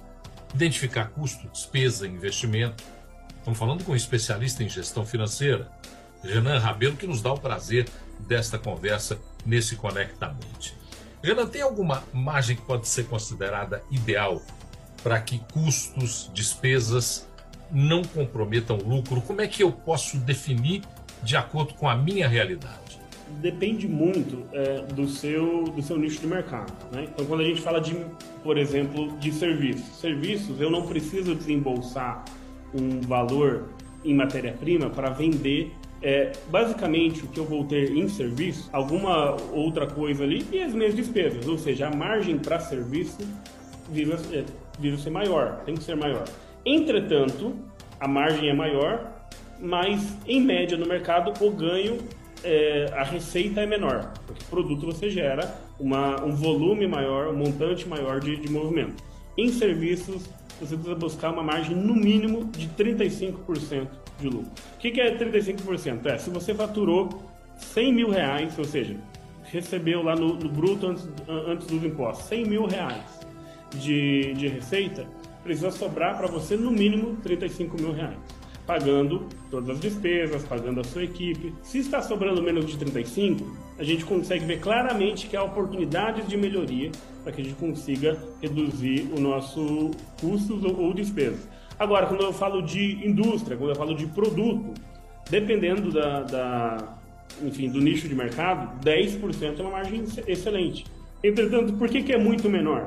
Identificar 0.55 1.07
custo, 1.11 1.49
despesa, 1.49 2.07
investimento. 2.07 2.85
Estamos 3.39 3.59
falando 3.59 3.85
com 3.85 3.93
um 3.93 3.97
especialista 3.97 4.63
em 4.63 4.69
gestão 4.69 5.07
financeira, 5.07 5.71
Renan 6.23 6.59
Rabelo, 6.59 6.97
que 6.97 7.07
nos 7.07 7.23
dá 7.23 7.33
o 7.33 7.39
prazer 7.39 7.87
desta 8.21 8.59
conversa 8.59 9.19
nesse 9.45 9.77
Conectamente. 9.77 10.75
Renan, 11.23 11.47
tem 11.47 11.63
alguma 11.63 12.05
margem 12.13 12.57
que 12.57 12.63
pode 12.63 12.89
ser 12.89 13.07
considerada 13.07 13.83
ideal 13.91 14.43
para 15.03 15.21
que 15.21 15.39
custos, 15.53 16.31
despesas 16.35 17.29
não 17.71 18.03
comprometam 18.03 18.79
o 18.79 18.89
lucro? 18.89 19.21
Como 19.21 19.41
é 19.41 19.47
que 19.47 19.63
eu 19.63 19.73
posso 19.73 20.19
definir 20.19 20.83
de 21.23 21.37
acordo 21.37 21.75
com 21.75 21.89
a 21.89 21.97
minha 21.97 22.29
realidade? 22.29 23.01
Depende 23.41 23.89
muito 23.89 24.45
é, 24.53 24.83
do, 24.83 25.09
seu, 25.09 25.65
do 25.65 25.83
seu 25.83 25.99
nicho 25.99 26.21
de 26.21 26.27
mercado. 26.27 26.73
Né? 26.93 27.09
Então, 27.09 27.27
quando 27.27 27.41
a 27.41 27.45
gente 27.45 27.61
fala 27.61 27.81
de, 27.81 27.97
por 28.43 28.57
exemplo, 28.57 29.17
de 29.19 29.33
serviços, 29.33 30.01
serviços, 30.01 30.61
eu 30.61 30.71
não 30.71 30.87
preciso 30.87 31.35
desembolsar 31.35 32.25
um 32.73 33.01
valor 33.01 33.69
em 34.05 34.15
matéria-prima 34.15 34.91
para 34.91 35.11
vender 35.11 35.73
é, 36.03 36.33
basicamente 36.49 37.25
o 37.25 37.29
que 37.29 37.41
eu 37.41 37.45
vou 37.45 37.65
ter 37.65 37.91
em 37.97 38.09
serviço, 38.09 38.69
alguma 38.73 39.37
outra 39.53 39.87
coisa 39.87 40.25
ali 40.25 40.47
e 40.53 40.63
as 40.63 40.73
minhas 40.73 40.95
despesas, 40.95 41.47
ou 41.49 41.59
seja, 41.59 41.89
a 41.89 41.95
margem 41.95 42.39
para 42.39 42.61
serviço 42.61 43.19
visa, 43.91 44.19
é, 44.33 44.45
ser 44.97 45.11
maior, 45.11 45.63
tem 45.65 45.75
que 45.75 45.83
ser 45.83 45.97
maior. 45.97 46.25
Entretanto, 46.65 47.55
a 47.99 48.07
margem 48.07 48.49
é 48.49 48.55
maior 48.55 49.17
mas 49.61 50.17
em 50.27 50.41
média 50.41 50.77
no 50.77 50.87
mercado 50.87 51.33
o 51.45 51.51
ganho, 51.51 51.99
é, 52.45 52.91
a 52.95 53.03
receita 53.03 53.61
é 53.61 53.67
menor, 53.67 54.13
porque 54.27 54.45
produto 54.45 54.87
você 54.87 55.11
gera 55.11 55.59
uma, 55.79 56.23
um 56.25 56.33
volume 56.33 56.87
maior, 56.87 57.29
um 57.29 57.37
montante 57.37 57.89
maior 57.89 58.21
de, 58.21 58.37
de 58.37 58.51
movimento. 58.51 59.03
Em 59.37 59.51
serviços, 59.51 60.29
você 60.61 60.75
precisa 60.75 60.95
buscar 60.95 61.33
uma 61.33 61.43
margem 61.43 61.77
no 61.77 61.95
mínimo 61.95 62.45
de 62.47 62.69
35% 62.69 63.89
de 64.19 64.29
lucro. 64.29 64.51
O 64.75 64.79
que, 64.79 64.91
que 64.91 65.01
é 65.01 65.17
35%? 65.17 66.07
É, 66.07 66.19
se 66.19 66.31
você 66.31 66.55
faturou 66.55 67.23
100 67.57 67.93
mil 67.93 68.11
reais, 68.11 68.59
ou 68.59 68.65
seja, 68.65 68.97
recebeu 69.45 70.03
lá 70.03 70.15
no, 70.15 70.35
no 70.35 70.49
bruto 70.49 70.87
antes, 70.87 71.09
antes 71.29 71.67
dos 71.67 71.83
impostos 71.85 72.27
100 72.27 72.45
mil 72.45 72.67
reais 72.67 73.21
de, 73.75 74.35
de 74.35 74.49
receita, 74.49 75.07
precisa 75.43 75.71
sobrar 75.71 76.17
para 76.17 76.27
você 76.27 76.57
no 76.57 76.71
mínimo 76.71 77.17
35 77.23 77.81
mil 77.81 77.93
reais 77.93 78.19
pagando 78.67 79.29
todas 79.51 79.71
as 79.71 79.81
despesas, 79.81 80.43
pagando 80.43 80.81
a 80.81 80.85
sua 80.85 81.05
equipe. 81.05 81.55
Se 81.63 81.79
está 81.79 82.03
sobrando 82.03 82.43
menos 82.43 82.67
de 82.67 82.77
35, 82.77 83.57
a 83.79 83.85
gente 83.85 84.05
consegue 84.05 84.45
ver 84.45 84.61
claramente 84.61 85.29
que 85.29 85.37
há 85.37 85.43
oportunidades 85.43 86.27
de 86.27 86.37
melhoria 86.37 86.91
para 87.23 87.33
que 87.33 87.41
a 87.41 87.45
gente 87.45 87.57
consiga 87.57 88.19
reduzir 88.43 89.09
o 89.17 89.21
nosso 89.21 89.93
custos 90.21 90.65
ou, 90.65 90.81
ou 90.81 90.93
despesas. 90.93 91.49
Agora, 91.79 92.07
quando 92.07 92.23
eu 92.23 92.33
falo 92.33 92.63
de 92.63 93.07
indústria, 93.07 93.57
quando 93.57 93.71
eu 93.71 93.77
falo 93.77 93.95
de 93.95 94.07
produto, 94.07 94.75
dependendo 95.29 95.93
da, 95.93 96.23
da 96.23 96.99
enfim, 97.43 97.69
do 97.69 97.81
nicho 97.81 98.09
de 98.09 98.15
mercado, 98.15 98.81
10% 98.83 99.59
é 99.59 99.63
uma 99.63 99.73
margem 99.73 100.05
excelente. 100.27 100.87
Entretanto, 101.23 101.75
por 101.75 101.89
que, 101.89 102.03
que 102.03 102.13
é 102.13 102.19
muito 102.19 102.49
menor? 102.49 102.87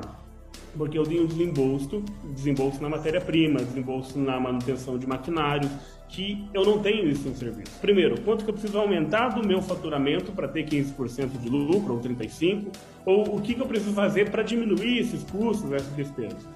porque 0.76 0.98
eu 0.98 1.04
tenho 1.04 1.26
desembolso, 1.26 2.02
desembolso 2.34 2.82
na 2.82 2.88
matéria-prima, 2.88 3.60
desembolso 3.60 4.18
na 4.18 4.38
manutenção 4.38 4.98
de 4.98 5.06
maquinários, 5.06 5.70
que 6.08 6.44
eu 6.52 6.64
não 6.64 6.80
tenho 6.80 7.08
isso 7.08 7.28
em 7.28 7.34
serviço. 7.34 7.72
Primeiro, 7.80 8.20
quanto 8.22 8.44
que 8.44 8.50
eu 8.50 8.54
preciso 8.54 8.78
aumentar 8.78 9.28
do 9.28 9.46
meu 9.46 9.62
faturamento 9.62 10.32
para 10.32 10.48
ter 10.48 10.66
15% 10.66 11.38
de 11.38 11.48
lucro, 11.48 11.94
ou 11.94 12.00
35%, 12.00 12.66
ou 13.06 13.36
o 13.36 13.40
que, 13.40 13.54
que 13.54 13.60
eu 13.60 13.66
preciso 13.66 13.92
fazer 13.92 14.30
para 14.30 14.42
diminuir 14.42 14.98
esses 14.98 15.22
custos, 15.24 15.70
essas 15.72 15.94
despesas. 15.94 16.46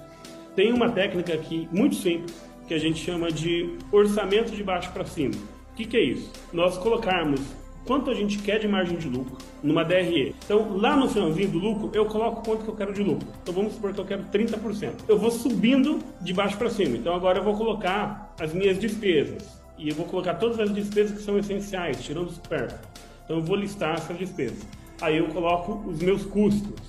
Tem 0.54 0.72
uma 0.72 0.88
técnica 0.88 1.34
aqui 1.34 1.68
muito 1.72 1.96
simples, 1.96 2.32
que 2.68 2.74
a 2.74 2.78
gente 2.78 3.04
chama 3.04 3.30
de 3.30 3.76
orçamento 3.90 4.52
de 4.52 4.62
baixo 4.62 4.92
para 4.92 5.04
cima. 5.04 5.34
O 5.72 5.74
que, 5.74 5.84
que 5.84 5.96
é 5.96 6.00
isso? 6.00 6.30
Nós 6.52 6.78
colocarmos 6.78 7.40
quanto 7.84 8.08
a 8.08 8.14
gente 8.14 8.38
quer 8.38 8.60
de 8.60 8.68
margem 8.68 8.96
de 8.96 9.08
lucro 9.08 9.36
numa 9.62 9.84
DRE. 9.84 10.34
Então, 10.44 10.76
lá 10.76 10.96
no 10.96 11.08
finalzinho 11.08 11.48
do 11.48 11.58
lucro, 11.58 11.90
eu 11.92 12.06
coloco 12.06 12.44
quanto 12.44 12.62
que 12.62 12.68
eu 12.68 12.76
quero 12.76 12.92
de 12.92 13.02
lucro. 13.02 13.26
Então, 13.42 13.52
vamos 13.52 13.74
supor 13.74 13.92
que 13.92 14.00
eu 14.00 14.04
quero 14.04 14.22
30%. 14.24 14.92
Eu 15.08 15.18
vou 15.18 15.30
subindo 15.30 15.98
de 16.20 16.32
baixo 16.32 16.56
para 16.56 16.70
cima. 16.70 16.96
Então, 16.96 17.14
agora 17.14 17.40
eu 17.40 17.44
vou 17.44 17.56
colocar 17.56 18.32
as 18.40 18.52
minhas 18.54 18.78
despesas. 18.78 19.60
E 19.76 19.88
eu 19.88 19.94
vou 19.96 20.06
colocar 20.06 20.34
todas 20.34 20.60
as 20.60 20.72
despesas 20.72 21.18
que 21.18 21.24
são 21.24 21.36
essenciais, 21.36 22.02
tirando 22.02 22.28
os 22.28 22.36
supérfluo. 22.36 22.80
Então, 23.24 23.38
eu 23.38 23.42
vou 23.42 23.56
listar 23.56 23.94
essas 23.94 24.16
despesas. 24.16 24.64
Aí 25.00 25.18
eu 25.18 25.26
coloco 25.26 25.82
os 25.88 25.98
meus 25.98 26.24
custos. 26.24 26.80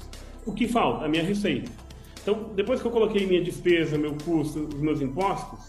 O 0.46 0.54
que 0.54 0.68
falta? 0.68 1.06
A 1.06 1.10
minha 1.10 1.24
receita. 1.24 1.72
Então, 2.26 2.50
depois 2.56 2.82
que 2.82 2.88
eu 2.88 2.92
coloquei 2.92 3.28
minha 3.28 3.44
despesa, 3.44 4.00
meu 4.00 4.16
custo, 4.26 4.68
os 4.74 4.82
meus 4.82 5.00
impostos, 5.00 5.60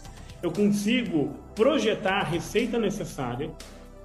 eu 0.41 0.51
consigo 0.51 1.35
projetar 1.53 2.21
a 2.21 2.23
receita 2.23 2.79
necessária 2.79 3.51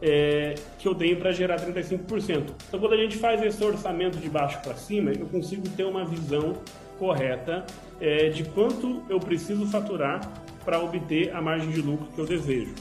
é, 0.02 0.54
que 0.78 0.86
eu 0.86 0.94
tenho 0.94 1.16
para 1.16 1.32
gerar 1.32 1.56
35%. 1.56 2.52
Então, 2.68 2.78
quando 2.78 2.92
a 2.92 2.96
gente 2.98 3.16
faz 3.16 3.42
esse 3.42 3.64
orçamento 3.64 4.18
de 4.18 4.28
baixo 4.28 4.60
para 4.60 4.74
cima, 4.74 5.12
eu 5.12 5.24
consigo 5.28 5.66
ter 5.70 5.84
uma 5.84 6.04
visão 6.04 6.52
correta 6.98 7.64
é, 7.98 8.28
de 8.28 8.44
quanto 8.44 9.02
eu 9.08 9.18
preciso 9.18 9.64
faturar 9.68 10.20
para 10.62 10.78
obter 10.78 11.34
a 11.34 11.40
margem 11.40 11.70
de 11.70 11.80
lucro 11.80 12.06
que 12.14 12.20
eu 12.20 12.26
desejo. 12.26 12.74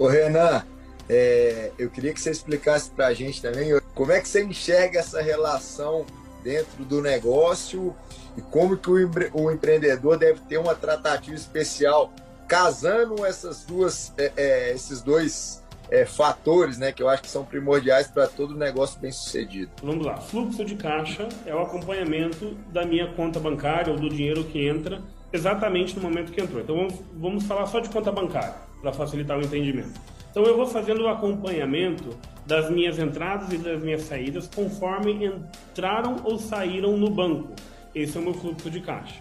Ô, 0.00 0.08
Renan, 0.08 0.64
é, 1.08 1.70
eu 1.78 1.88
queria 1.90 2.12
que 2.12 2.20
você 2.20 2.32
explicasse 2.32 2.90
para 2.90 3.06
a 3.06 3.14
gente 3.14 3.40
também 3.40 3.70
como 3.94 4.10
é 4.10 4.20
que 4.20 4.28
você 4.28 4.42
enxerga 4.42 4.98
essa 4.98 5.22
relação 5.22 6.04
dentro 6.42 6.84
do 6.84 7.00
negócio 7.00 7.94
e 8.36 8.40
como 8.40 8.76
que 8.76 8.90
o, 8.90 8.98
empre 8.98 9.30
o 9.32 9.50
empreendedor 9.50 10.18
deve 10.18 10.40
ter 10.40 10.58
uma 10.58 10.74
tratativa 10.74 11.36
especial 11.36 12.12
casando 12.48 13.24
essas 13.24 13.64
duas, 13.64 14.12
é, 14.18 14.32
é, 14.36 14.72
esses 14.72 15.00
dois 15.00 15.62
é, 15.90 16.04
fatores 16.04 16.78
né, 16.78 16.92
que 16.92 17.02
eu 17.02 17.08
acho 17.08 17.22
que 17.22 17.28
são 17.28 17.44
primordiais 17.44 18.08
para 18.08 18.26
todo 18.26 18.54
negócio 18.54 18.98
bem 19.00 19.12
sucedido. 19.12 19.70
Vamos 19.82 20.04
lá. 20.04 20.16
Fluxo 20.16 20.64
de 20.64 20.74
caixa 20.74 21.28
é 21.46 21.54
o 21.54 21.60
acompanhamento 21.60 22.56
da 22.72 22.84
minha 22.84 23.12
conta 23.14 23.38
bancária 23.38 23.92
ou 23.92 23.98
do 23.98 24.08
dinheiro 24.08 24.44
que 24.44 24.66
entra 24.66 25.02
exatamente 25.32 25.96
no 25.96 26.02
momento 26.02 26.32
que 26.32 26.40
entrou. 26.40 26.62
Então 26.62 26.76
vamos, 26.76 26.94
vamos 27.14 27.44
falar 27.44 27.66
só 27.66 27.80
de 27.80 27.88
conta 27.88 28.10
bancária 28.12 28.54
para 28.80 28.92
facilitar 28.92 29.38
o 29.38 29.42
entendimento. 29.42 30.00
Então 30.30 30.44
eu 30.44 30.56
vou 30.56 30.66
fazendo 30.66 31.02
o 31.02 31.08
acompanhamento 31.08 32.16
das 32.46 32.70
minhas 32.70 32.98
entradas 32.98 33.52
e 33.52 33.58
das 33.58 33.82
minhas 33.82 34.02
saídas 34.02 34.48
conforme 34.48 35.26
entraram 35.26 36.16
ou 36.24 36.38
saíram 36.38 36.96
no 36.96 37.10
banco. 37.10 37.54
Esse 37.94 38.16
é 38.16 38.20
o 38.20 38.24
meu 38.24 38.34
fluxo 38.34 38.70
de 38.70 38.80
caixa. 38.80 39.20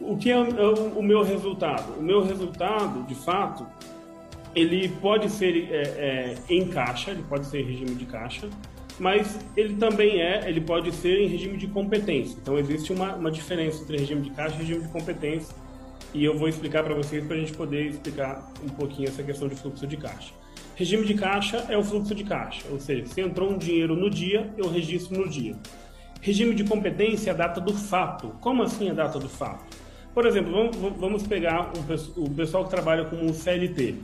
O 0.00 0.16
que 0.16 0.30
é 0.30 0.38
o, 0.38 0.98
o 0.98 1.02
meu 1.02 1.22
resultado? 1.22 1.98
O 1.98 2.02
meu 2.02 2.22
resultado, 2.22 3.02
de 3.06 3.14
fato, 3.14 3.66
ele 4.54 4.88
pode 4.88 5.30
ser 5.30 5.68
é, 5.70 5.82
é, 5.82 6.34
em 6.48 6.68
caixa, 6.68 7.10
ele 7.10 7.22
pode 7.28 7.46
ser 7.46 7.60
em 7.60 7.64
regime 7.64 7.94
de 7.94 8.06
caixa, 8.06 8.48
mas 8.98 9.38
ele 9.56 9.74
também 9.76 10.20
é, 10.20 10.48
ele 10.48 10.60
pode 10.60 10.92
ser 10.92 11.20
em 11.20 11.28
regime 11.28 11.56
de 11.56 11.66
competência. 11.66 12.38
Então 12.40 12.58
existe 12.58 12.92
uma, 12.92 13.14
uma 13.14 13.30
diferença 13.30 13.82
entre 13.82 13.98
regime 13.98 14.22
de 14.22 14.30
caixa 14.30 14.54
e 14.56 14.58
regime 14.58 14.82
de 14.82 14.88
competência, 14.88 15.54
e 16.14 16.24
eu 16.24 16.38
vou 16.38 16.48
explicar 16.48 16.82
para 16.82 16.94
vocês 16.94 17.24
para 17.26 17.36
a 17.36 17.38
gente 17.38 17.52
poder 17.52 17.86
explicar 17.86 18.50
um 18.64 18.68
pouquinho 18.68 19.08
essa 19.08 19.22
questão 19.22 19.48
de 19.48 19.54
fluxo 19.56 19.86
de 19.86 19.96
caixa. 19.96 20.32
Regime 20.74 21.04
de 21.04 21.14
caixa 21.14 21.66
é 21.68 21.76
o 21.76 21.82
fluxo 21.82 22.14
de 22.14 22.24
caixa, 22.24 22.62
ou 22.70 22.80
seja, 22.80 23.06
se 23.06 23.20
entrou 23.20 23.50
um 23.50 23.58
dinheiro 23.58 23.94
no 23.94 24.08
dia, 24.08 24.50
eu 24.56 24.68
registro 24.70 25.18
no 25.18 25.28
dia. 25.28 25.56
Regime 26.20 26.54
de 26.54 26.64
competência 26.64 27.30
é 27.30 27.32
a 27.32 27.36
data 27.36 27.60
do 27.60 27.72
fato. 27.72 28.28
Como 28.40 28.62
assim 28.62 28.90
a 28.90 28.94
data 28.94 29.18
do 29.18 29.28
fato? 29.28 29.64
Por 30.12 30.24
exemplo, 30.26 30.70
vamos, 30.98 31.26
pegar 31.26 31.72
o 32.16 32.30
pessoal 32.30 32.64
que 32.64 32.70
trabalha 32.70 33.04
com 33.04 33.16
um 33.16 33.34
CLT. 33.34 33.96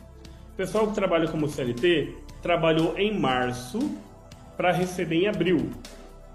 O 0.52 0.56
pessoal 0.56 0.86
que 0.86 0.94
trabalha 0.94 1.26
como 1.26 1.48
CLT 1.48 2.14
trabalhou 2.42 2.98
em 2.98 3.18
março 3.18 3.78
para 4.56 4.70
receber 4.72 5.22
em 5.22 5.26
abril. 5.26 5.70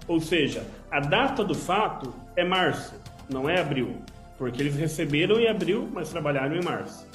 Ou 0.08 0.20
seja, 0.20 0.66
a 0.90 0.98
data 0.98 1.44
do 1.44 1.54
fato 1.54 2.12
é 2.34 2.44
março, 2.44 2.94
não 3.30 3.48
é 3.48 3.60
abril. 3.60 3.96
Porque 4.36 4.60
eles 4.60 4.74
receberam 4.74 5.38
em 5.38 5.46
abril, 5.46 5.88
mas 5.92 6.10
trabalharam 6.10 6.56
em 6.56 6.64
março. 6.64 7.06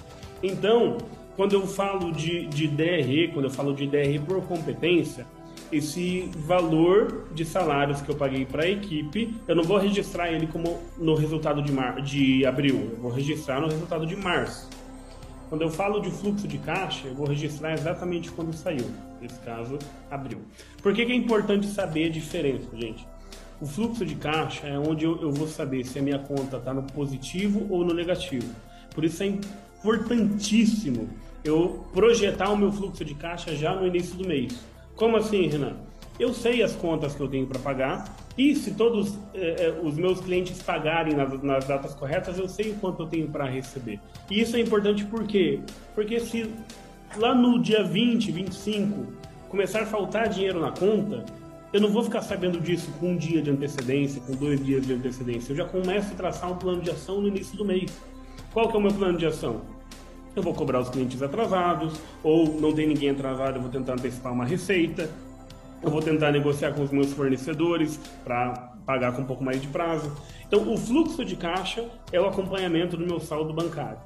Então, 0.41 0.97
quando 1.35 1.53
eu 1.53 1.67
falo 1.67 2.11
de, 2.11 2.45
de 2.47 2.67
DRE, 2.67 3.29
quando 3.33 3.45
eu 3.45 3.51
falo 3.51 3.73
de 3.73 3.87
DRE 3.87 4.19
por 4.19 4.41
competência, 4.45 5.25
esse 5.71 6.29
valor 6.35 7.27
de 7.33 7.43
salários 7.43 8.01
que 8.01 8.09
eu 8.09 8.15
paguei 8.15 8.45
para 8.45 8.63
a 8.63 8.69
equipe, 8.69 9.35
eu 9.47 9.55
não 9.55 9.63
vou 9.63 9.77
registrar 9.77 10.31
ele 10.31 10.47
como 10.47 10.79
no 10.97 11.15
resultado 11.15 11.61
de, 11.61 11.71
mar... 11.71 12.01
de 12.01 12.45
abril, 12.45 12.91
eu 12.91 12.97
vou 13.01 13.11
registrar 13.11 13.59
no 13.59 13.67
resultado 13.67 14.05
de 14.05 14.15
março. 14.15 14.69
Quando 15.49 15.61
eu 15.61 15.69
falo 15.69 15.99
de 15.99 16.09
fluxo 16.09 16.47
de 16.47 16.57
caixa, 16.57 17.07
eu 17.07 17.13
vou 17.13 17.27
registrar 17.27 17.73
exatamente 17.73 18.31
quando 18.31 18.53
saiu. 18.53 18.89
Nesse 19.21 19.39
caso, 19.41 19.77
abril. 20.09 20.39
Por 20.81 20.93
que, 20.93 21.05
que 21.05 21.11
é 21.11 21.15
importante 21.15 21.67
saber 21.67 22.05
a 22.05 22.09
diferença, 22.09 22.67
gente? 22.75 23.07
O 23.61 23.65
fluxo 23.65 24.05
de 24.05 24.15
caixa 24.15 24.67
é 24.67 24.77
onde 24.77 25.05
eu, 25.05 25.21
eu 25.21 25.31
vou 25.31 25.47
saber 25.47 25.85
se 25.85 25.99
a 25.99 26.01
minha 26.01 26.19
conta 26.19 26.57
está 26.57 26.73
no 26.73 26.83
positivo 26.83 27.65
ou 27.69 27.85
no 27.85 27.93
negativo. 27.93 28.47
Por 28.93 29.05
isso 29.05 29.23
é 29.23 29.27
importantíssimo 29.27 31.09
eu 31.43 31.85
projetar 31.93 32.49
o 32.49 32.57
meu 32.57 32.71
fluxo 32.71 33.03
de 33.05 33.13
caixa 33.13 33.55
já 33.55 33.75
no 33.75 33.85
início 33.85 34.15
do 34.15 34.27
mês. 34.27 34.59
Como 34.95 35.17
assim, 35.17 35.47
Renan? 35.47 35.77
Eu 36.19 36.33
sei 36.33 36.61
as 36.61 36.75
contas 36.75 37.15
que 37.15 37.21
eu 37.21 37.27
tenho 37.27 37.47
para 37.47 37.59
pagar 37.59 38.15
e 38.37 38.55
se 38.55 38.71
todos 38.71 39.17
eh, 39.33 39.55
eh, 39.59 39.79
os 39.83 39.95
meus 39.95 40.21
clientes 40.21 40.61
pagarem 40.61 41.15
nas, 41.15 41.41
nas, 41.41 41.65
datas 41.65 41.95
corretas, 41.95 42.37
eu 42.37 42.47
sei 42.47 42.71
o 42.71 42.75
quanto 42.75 43.03
eu 43.03 43.07
tenho 43.07 43.27
para 43.27 43.45
receber. 43.45 43.99
E 44.29 44.39
isso 44.39 44.55
é 44.55 44.59
importante 44.59 45.03
por 45.05 45.25
quê? 45.25 45.59
Porque 45.95 46.19
se 46.19 46.49
lá 47.17 47.33
no 47.33 47.59
dia 47.59 47.83
20, 47.83 48.31
25, 48.31 49.11
começar 49.49 49.81
a 49.81 49.85
faltar 49.85 50.29
dinheiro 50.29 50.59
na 50.59 50.71
conta, 50.71 51.25
eu 51.71 51.81
não 51.81 51.89
vou 51.89 52.03
ficar 52.03 52.21
sabendo 52.21 52.59
disso 52.59 52.91
com 52.99 53.11
um 53.11 53.17
dia 53.17 53.41
de 53.41 53.49
antecedência, 53.49 54.21
com 54.21 54.33
dois 54.33 54.63
dias 54.63 54.85
de 54.85 54.93
antecedência. 54.93 55.51
Eu 55.51 55.57
já 55.57 55.65
começo 55.65 56.13
a 56.13 56.15
traçar 56.15 56.51
um 56.51 56.55
plano 56.55 56.81
de 56.81 56.91
ação 56.91 57.19
no 57.21 57.27
início 57.27 57.57
do 57.57 57.65
mês. 57.65 57.91
Qual 58.51 58.69
que 58.69 58.75
é 58.75 58.79
o 58.79 58.81
meu 58.81 58.93
plano 58.93 59.17
de 59.17 59.25
ação? 59.25 59.61
Eu 60.35 60.41
vou 60.41 60.53
cobrar 60.53 60.79
os 60.79 60.89
clientes 60.89 61.21
atrasados, 61.21 61.99
ou 62.23 62.59
não 62.59 62.73
tem 62.73 62.87
ninguém 62.87 63.09
atrasado, 63.11 63.57
eu 63.57 63.61
vou 63.61 63.71
tentar 63.71 63.93
antecipar 63.93 64.33
uma 64.33 64.45
receita. 64.45 65.09
Eu 65.81 65.89
vou 65.89 66.01
tentar 66.01 66.31
negociar 66.31 66.71
com 66.73 66.81
os 66.81 66.91
meus 66.91 67.11
fornecedores 67.13 67.99
para 68.23 68.71
pagar 68.85 69.13
com 69.13 69.21
um 69.21 69.25
pouco 69.25 69.43
mais 69.43 69.61
de 69.61 69.67
prazo. 69.67 70.11
Então, 70.47 70.71
o 70.71 70.77
fluxo 70.77 71.25
de 71.25 71.35
caixa 71.35 71.85
é 72.11 72.19
o 72.19 72.25
acompanhamento 72.25 72.95
do 72.95 73.05
meu 73.05 73.19
saldo 73.19 73.53
bancário. 73.53 73.97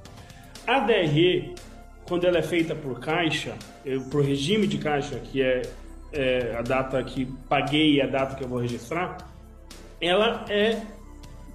A 0.66 0.80
DRE, 0.80 1.56
quando 2.08 2.26
ela 2.26 2.40
é 2.40 2.42
feita 2.42 2.74
por 2.74 3.00
caixa, 3.00 3.56
por 4.10 4.24
regime 4.24 4.66
de 4.66 4.80
caixa, 4.80 5.20
que 5.20 5.42
é 5.42 5.62
é, 6.12 6.56
a 6.58 6.62
data 6.62 7.04
que 7.04 7.26
paguei 7.50 7.96
e 7.96 8.02
a 8.02 8.08
data 8.08 8.36
que 8.36 8.44
eu 8.44 8.48
vou 8.48 8.60
registrar, 8.60 9.18
ela 10.00 10.46
é 10.50 10.82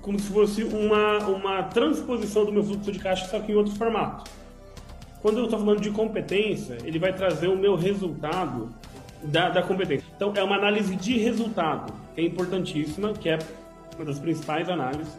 como 0.01 0.19
se 0.19 0.33
fosse 0.33 0.65
uma, 0.65 1.19
uma 1.29 1.63
transposição 1.65 2.45
do 2.45 2.53
meu 2.53 2.65
fluxo 2.65 2.91
de 2.91 2.99
caixa, 2.99 3.27
só 3.27 3.39
que 3.39 3.53
em 3.53 3.55
outro 3.55 3.75
formato. 3.75 4.31
Quando 5.23 5.39
eu 5.39 5.45
estou 5.45 5.61
falando 5.61 5.81
de 5.81 5.91
competência, 5.91 6.79
ele 6.85 6.99
vai 6.99 7.13
trazer 7.13 7.47
o 7.47 7.57
meu 7.57 7.77
resultado 7.77 8.75
da, 9.23 9.51
da 9.51 9.63
competência. 9.63 10.05
Então, 10.17 10.33
é 10.35 10.43
uma 10.43 10.57
análise 10.57 10.97
de 10.97 11.17
resultado, 11.17 11.95
que 12.13 12.21
é 12.21 12.25
importantíssima, 12.25 13.13
que 13.13 13.29
é 13.29 13.39
uma 13.95 14.05
das 14.05 14.19
principais 14.19 14.69
análises. 14.69 15.17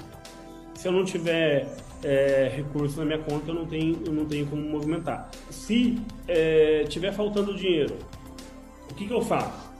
Se 0.75 0.89
eu 0.89 0.91
não 0.91 1.05
tiver 1.05 1.67
é, 2.03 2.51
recurso 2.53 2.99
na 2.99 3.05
minha 3.05 3.19
conta, 3.19 3.51
eu 3.51 3.55
não 3.55 3.65
tenho, 3.65 4.01
eu 4.05 4.11
não 4.11 4.25
tenho 4.25 4.45
como 4.45 4.61
movimentar. 4.61 5.29
Se 5.49 5.97
é, 6.27 6.83
tiver 6.89 7.13
faltando 7.13 7.55
dinheiro, 7.55 7.95
o 8.91 8.93
que, 8.93 9.07
que 9.07 9.13
eu 9.13 9.21
faço? 9.21 9.71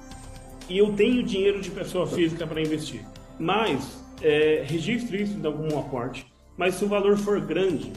E 0.70 0.78
eu 0.78 0.94
tenho 0.94 1.22
dinheiro 1.22 1.60
de 1.60 1.70
pessoa 1.70 2.08
física 2.08 2.48
para 2.48 2.62
investir, 2.62 3.06
mas 3.38 4.02
é, 4.22 4.64
registre 4.66 5.22
isso 5.22 5.38
em 5.38 5.46
algum 5.46 5.78
aporte. 5.78 6.26
Mas 6.56 6.76
se 6.76 6.86
o 6.86 6.88
valor 6.88 7.18
for 7.18 7.42
grande, 7.42 7.92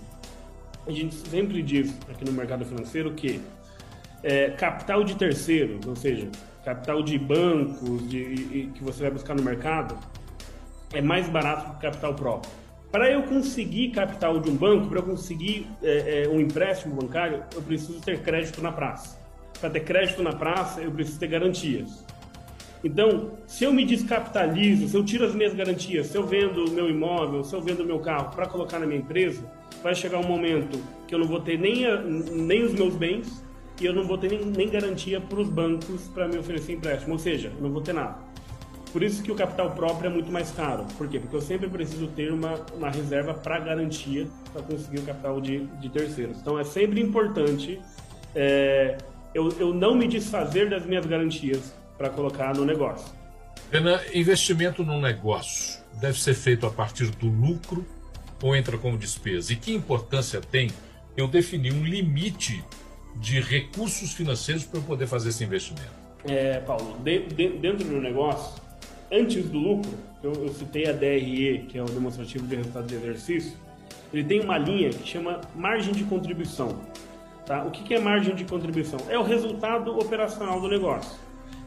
a 0.86 0.90
gente 0.90 1.14
sempre 1.14 1.62
diz 1.62 1.96
aqui 2.08 2.24
no 2.24 2.32
mercado 2.32 2.64
financeiro 2.64 3.12
que 3.12 3.40
é, 4.22 4.50
capital 4.50 5.04
de 5.04 5.16
terceiros, 5.16 5.86
ou 5.86 5.96
seja, 5.96 6.28
capital 6.64 7.02
de 7.02 7.18
bancos 7.18 8.08
de, 8.08 8.70
que 8.74 8.82
você 8.82 9.02
vai 9.02 9.10
buscar 9.10 9.34
no 9.34 9.42
mercado, 9.42 9.96
é 10.92 11.00
mais 11.00 11.28
barato 11.28 11.74
que 11.74 11.82
capital 11.82 12.14
próprio. 12.14 12.50
Para 12.90 13.10
eu 13.10 13.24
conseguir 13.24 13.90
capital 13.90 14.40
de 14.40 14.48
um 14.48 14.56
banco, 14.56 14.88
para 14.88 15.00
eu 15.00 15.02
conseguir 15.02 15.66
é, 15.82 16.24
é, 16.24 16.28
um 16.28 16.40
empréstimo 16.40 16.94
bancário, 16.94 17.42
eu 17.54 17.62
preciso 17.62 18.00
ter 18.00 18.20
crédito 18.22 18.62
na 18.62 18.72
praça 18.72 19.26
para 19.60 19.70
ter 19.70 19.80
crédito 19.80 20.22
na 20.22 20.32
praça, 20.32 20.80
eu 20.80 20.90
preciso 20.90 21.18
ter 21.18 21.28
garantias. 21.28 22.04
Então, 22.84 23.32
se 23.46 23.64
eu 23.64 23.72
me 23.72 23.84
descapitalizo, 23.84 24.88
se 24.88 24.96
eu 24.96 25.04
tiro 25.04 25.24
as 25.24 25.34
minhas 25.34 25.54
garantias, 25.54 26.06
se 26.08 26.16
eu 26.16 26.26
vendo 26.26 26.66
o 26.66 26.70
meu 26.70 26.88
imóvel, 26.88 27.42
se 27.42 27.54
eu 27.54 27.60
vendo 27.60 27.80
o 27.80 27.86
meu 27.86 27.98
carro 27.98 28.34
para 28.34 28.46
colocar 28.46 28.78
na 28.78 28.86
minha 28.86 29.00
empresa, 29.00 29.42
vai 29.82 29.94
chegar 29.94 30.18
um 30.18 30.26
momento 30.26 30.82
que 31.06 31.14
eu 31.14 31.18
não 31.18 31.26
vou 31.26 31.40
ter 31.40 31.58
nem, 31.58 31.86
a, 31.86 32.00
nem 32.02 32.64
os 32.64 32.72
meus 32.72 32.94
bens 32.94 33.42
e 33.80 33.86
eu 33.86 33.92
não 33.92 34.06
vou 34.06 34.18
ter 34.18 34.30
nem, 34.30 34.44
nem 34.44 34.68
garantia 34.68 35.20
para 35.20 35.40
os 35.40 35.48
bancos 35.48 36.08
para 36.14 36.26
me 36.26 36.38
oferecer 36.38 36.72
empréstimo. 36.72 37.12
Ou 37.12 37.18
seja, 37.18 37.52
não 37.60 37.70
vou 37.70 37.82
ter 37.82 37.92
nada. 37.92 38.16
Por 38.92 39.02
isso 39.02 39.22
que 39.22 39.30
o 39.30 39.34
capital 39.34 39.72
próprio 39.72 40.08
é 40.08 40.12
muito 40.12 40.32
mais 40.32 40.50
caro. 40.52 40.86
Por 40.96 41.08
quê? 41.08 41.20
Porque 41.20 41.36
eu 41.36 41.40
sempre 41.40 41.68
preciso 41.68 42.06
ter 42.08 42.32
uma, 42.32 42.54
uma 42.74 42.88
reserva 42.88 43.34
para 43.34 43.58
garantia 43.58 44.26
para 44.52 44.62
conseguir 44.62 45.00
o 45.00 45.02
capital 45.02 45.40
de, 45.40 45.66
de 45.66 45.88
terceiros. 45.90 46.38
Então, 46.40 46.58
é 46.58 46.64
sempre 46.64 47.00
importante 47.00 47.78
é, 48.34 48.96
eu, 49.34 49.50
eu 49.58 49.74
não 49.74 49.94
me 49.94 50.08
desfazer 50.08 50.70
das 50.70 50.86
minhas 50.86 51.04
garantias 51.04 51.74
para 51.98 52.08
colocar 52.08 52.54
no 52.54 52.64
negócio. 52.64 53.06
Renan, 53.70 54.00
investimento 54.14 54.82
num 54.82 55.00
negócio 55.00 55.82
deve 56.00 56.18
ser 56.20 56.34
feito 56.34 56.66
a 56.66 56.70
partir 56.70 57.10
do 57.10 57.26
lucro 57.26 57.84
ou 58.42 58.54
entra 58.54 58.76
como 58.78 58.96
despesa? 58.96 59.52
E 59.52 59.56
que 59.56 59.72
importância 59.72 60.40
tem 60.40 60.70
eu 61.16 61.26
definir 61.26 61.72
um 61.72 61.84
limite 61.84 62.62
de 63.16 63.40
recursos 63.40 64.12
financeiros 64.12 64.64
para 64.64 64.80
eu 64.80 64.84
poder 64.84 65.06
fazer 65.06 65.30
esse 65.30 65.42
investimento? 65.42 65.90
É, 66.24 66.58
Paulo, 66.60 66.96
de, 67.02 67.20
de, 67.20 67.48
dentro 67.50 67.86
do 67.86 68.00
negócio, 68.00 68.60
antes 69.10 69.48
do 69.48 69.58
lucro, 69.58 69.90
eu, 70.22 70.32
eu, 70.32 70.48
citei 70.52 70.88
a 70.88 70.92
DRE, 70.92 71.66
que 71.68 71.78
é 71.78 71.82
o 71.82 71.86
demonstrativo 71.86 72.46
de 72.46 72.56
resultado 72.56 72.86
de 72.86 72.94
exercício, 72.94 73.52
ele 74.12 74.24
tem 74.24 74.40
uma 74.40 74.58
linha 74.58 74.90
que 74.90 75.08
chama 75.08 75.40
margem 75.54 75.92
de 75.92 76.04
contribuição. 76.04 76.80
Tá? 77.44 77.64
O 77.64 77.70
que 77.70 77.94
é 77.94 78.00
margem 78.00 78.34
de 78.34 78.44
contribuição? 78.44 78.98
É 79.08 79.18
o 79.18 79.22
resultado 79.22 79.96
operacional 79.96 80.60
do 80.60 80.68
negócio. 80.68 81.18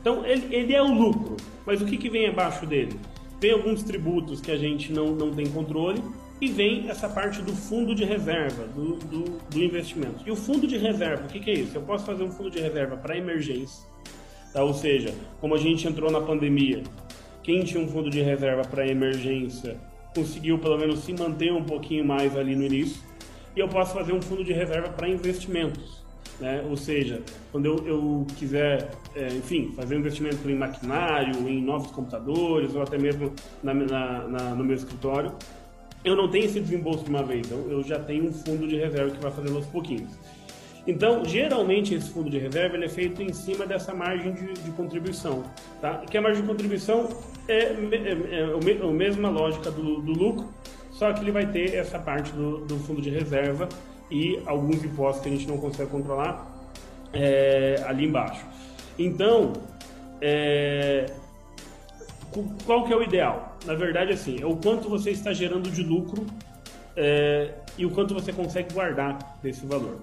Então, 0.01 0.25
ele, 0.25 0.53
ele 0.53 0.73
é 0.73 0.81
o 0.81 0.93
lucro, 0.93 1.37
mas 1.65 1.81
o 1.81 1.85
que, 1.85 1.97
que 1.97 2.09
vem 2.09 2.27
abaixo 2.27 2.65
dele? 2.65 2.99
Vem 3.39 3.51
alguns 3.51 3.83
tributos 3.83 4.41
que 4.41 4.51
a 4.51 4.57
gente 4.57 4.91
não, 4.91 5.07
não 5.11 5.31
tem 5.31 5.47
controle 5.47 6.01
e 6.41 6.47
vem 6.47 6.89
essa 6.89 7.09
parte 7.09 7.41
do 7.41 7.53
fundo 7.53 7.93
de 7.93 8.05
reserva, 8.05 8.65
do, 8.67 8.95
do, 8.95 9.23
do 9.49 9.63
investimento. 9.63 10.23
E 10.25 10.31
o 10.31 10.35
fundo 10.35 10.65
de 10.65 10.77
reserva, 10.77 11.23
o 11.25 11.27
que, 11.27 11.39
que 11.39 11.49
é 11.51 11.53
isso? 11.53 11.75
Eu 11.75 11.81
posso 11.81 12.05
fazer 12.05 12.23
um 12.23 12.31
fundo 12.31 12.49
de 12.49 12.59
reserva 12.59 12.95
para 12.95 13.17
emergência, 13.17 13.85
tá? 14.53 14.63
ou 14.63 14.73
seja, 14.73 15.13
como 15.41 15.55
a 15.55 15.57
gente 15.57 15.87
entrou 15.87 16.09
na 16.09 16.21
pandemia, 16.21 16.83
quem 17.43 17.63
tinha 17.63 17.83
um 17.83 17.87
fundo 17.87 18.09
de 18.09 18.21
reserva 18.21 18.61
para 18.61 18.87
emergência 18.87 19.77
conseguiu 20.15 20.57
pelo 20.57 20.77
menos 20.77 20.99
se 20.99 21.13
manter 21.13 21.51
um 21.51 21.63
pouquinho 21.63 22.05
mais 22.05 22.35
ali 22.35 22.55
no 22.55 22.63
início 22.63 23.01
e 23.55 23.59
eu 23.59 23.67
posso 23.67 23.93
fazer 23.93 24.13
um 24.13 24.21
fundo 24.21 24.43
de 24.43 24.53
reserva 24.53 24.89
para 24.89 25.07
investimentos. 25.07 25.99
Né? 26.39 26.63
Ou 26.69 26.77
seja, 26.77 27.21
quando 27.51 27.65
eu, 27.65 27.85
eu 27.85 28.27
quiser, 28.37 28.91
é, 29.13 29.27
enfim, 29.27 29.73
fazer 29.75 29.95
um 29.95 29.99
investimento 29.99 30.49
em 30.49 30.55
maquinário, 30.55 31.47
em 31.49 31.61
novos 31.61 31.91
computadores 31.91 32.73
ou 32.73 32.81
até 32.81 32.97
mesmo 32.97 33.33
na, 33.61 33.73
na, 33.73 34.27
na, 34.27 34.55
no 34.55 34.63
meu 34.63 34.75
escritório, 34.75 35.33
eu 36.03 36.15
não 36.15 36.29
tenho 36.29 36.45
esse 36.45 36.59
desembolso 36.59 37.03
de 37.03 37.09
uma 37.09 37.23
vez, 37.23 37.49
eu, 37.51 37.69
eu 37.69 37.83
já 37.83 37.99
tenho 37.99 38.25
um 38.25 38.33
fundo 38.33 38.67
de 38.67 38.77
reserva 38.77 39.11
que 39.11 39.21
vai 39.21 39.31
fazendo 39.31 39.57
aos 39.57 39.65
pouquinhos. 39.65 40.11
Então, 40.87 41.23
geralmente, 41.23 41.93
esse 41.93 42.09
fundo 42.09 42.29
de 42.29 42.39
reserva 42.39 42.75
ele 42.75 42.85
é 42.85 42.89
feito 42.89 43.21
em 43.21 43.31
cima 43.33 43.65
dessa 43.65 43.93
margem 43.93 44.33
de, 44.33 44.53
de 44.53 44.71
contribuição. 44.71 45.43
Tá? 45.81 45.97
Que 45.99 46.17
a 46.17 46.21
margem 46.21 46.41
de 46.41 46.47
contribuição 46.47 47.09
é, 47.47 47.57
é, 47.57 47.73
é, 48.31 48.83
a 48.83 48.91
mesma 48.91 49.29
lógica 49.29 49.69
do, 49.69 50.01
do 50.01 50.11
lucro, 50.13 50.47
só 50.91 51.13
que 51.13 51.21
ele 51.21 51.31
vai 51.31 51.45
ter 51.45 51.75
essa 51.75 51.99
parte 51.99 52.31
do, 52.31 52.65
do 52.65 52.77
fundo 52.79 53.01
de 53.01 53.09
reserva 53.09 53.69
e 54.09 54.41
alguns 54.45 54.83
impostos 54.83 55.21
que 55.21 55.29
a 55.29 55.31
gente 55.31 55.47
não 55.47 55.57
consegue 55.57 55.91
controlar 55.91 56.47
é, 57.13 57.83
ali 57.85 58.05
embaixo. 58.05 58.43
Então, 58.97 59.53
é, 60.21 61.05
qual 62.65 62.85
que 62.85 62.93
é 62.93 62.95
o 62.95 63.03
ideal? 63.03 63.48
Na 63.65 63.73
verdade, 63.73 64.13
assim, 64.13 64.41
é 64.41 64.45
o 64.45 64.55
quanto 64.55 64.89
você 64.89 65.11
está 65.11 65.33
gerando 65.33 65.69
de 65.69 65.83
lucro 65.83 66.25
é, 66.95 67.53
e 67.77 67.85
o 67.85 67.91
quanto 67.91 68.13
você 68.13 68.31
consegue 68.31 68.73
guardar 68.73 69.37
desse 69.41 69.65
valor. 69.65 69.97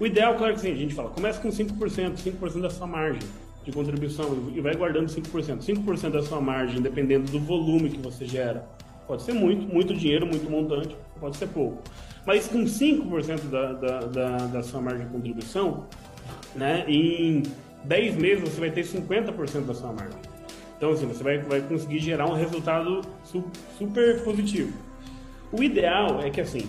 O 0.00 0.06
ideal, 0.06 0.34
claro 0.36 0.54
que 0.54 0.60
sim, 0.60 0.72
a 0.72 0.76
gente 0.76 0.94
fala, 0.94 1.10
começa 1.10 1.40
com 1.40 1.48
5%, 1.48 2.16
5% 2.16 2.60
da 2.60 2.70
sua 2.70 2.86
margem 2.86 3.22
de 3.64 3.70
contribuição 3.70 4.50
e 4.54 4.60
vai 4.60 4.74
guardando 4.74 5.08
5%. 5.08 5.58
5% 5.58 6.10
da 6.10 6.22
sua 6.22 6.40
margem, 6.40 6.80
dependendo 6.80 7.30
do 7.30 7.38
volume 7.38 7.90
que 7.90 7.98
você 7.98 8.24
gera, 8.24 8.66
Pode 9.06 9.22
ser 9.22 9.32
muito, 9.32 9.66
muito 9.72 9.94
dinheiro, 9.94 10.26
muito 10.26 10.48
montante, 10.48 10.96
pode 11.20 11.36
ser 11.36 11.48
pouco. 11.48 11.82
Mas 12.24 12.46
com 12.46 12.64
5% 12.64 13.50
da, 13.50 13.72
da, 13.72 14.00
da, 14.00 14.36
da 14.46 14.62
sua 14.62 14.80
margem 14.80 15.06
de 15.06 15.12
contribuição, 15.12 15.86
né, 16.54 16.84
em 16.88 17.42
10 17.84 18.16
meses 18.16 18.48
você 18.48 18.60
vai 18.60 18.70
ter 18.70 18.84
50% 18.84 19.66
da 19.66 19.74
sua 19.74 19.92
margem. 19.92 20.18
Então, 20.82 20.90
assim, 20.90 21.06
você 21.06 21.22
vai, 21.22 21.38
vai 21.38 21.60
conseguir 21.60 22.00
gerar 22.00 22.26
um 22.26 22.34
resultado 22.34 23.02
su, 23.22 23.44
super 23.78 24.20
positivo. 24.24 24.72
O 25.52 25.62
ideal 25.62 26.20
é 26.20 26.28
que, 26.28 26.40
assim, 26.40 26.68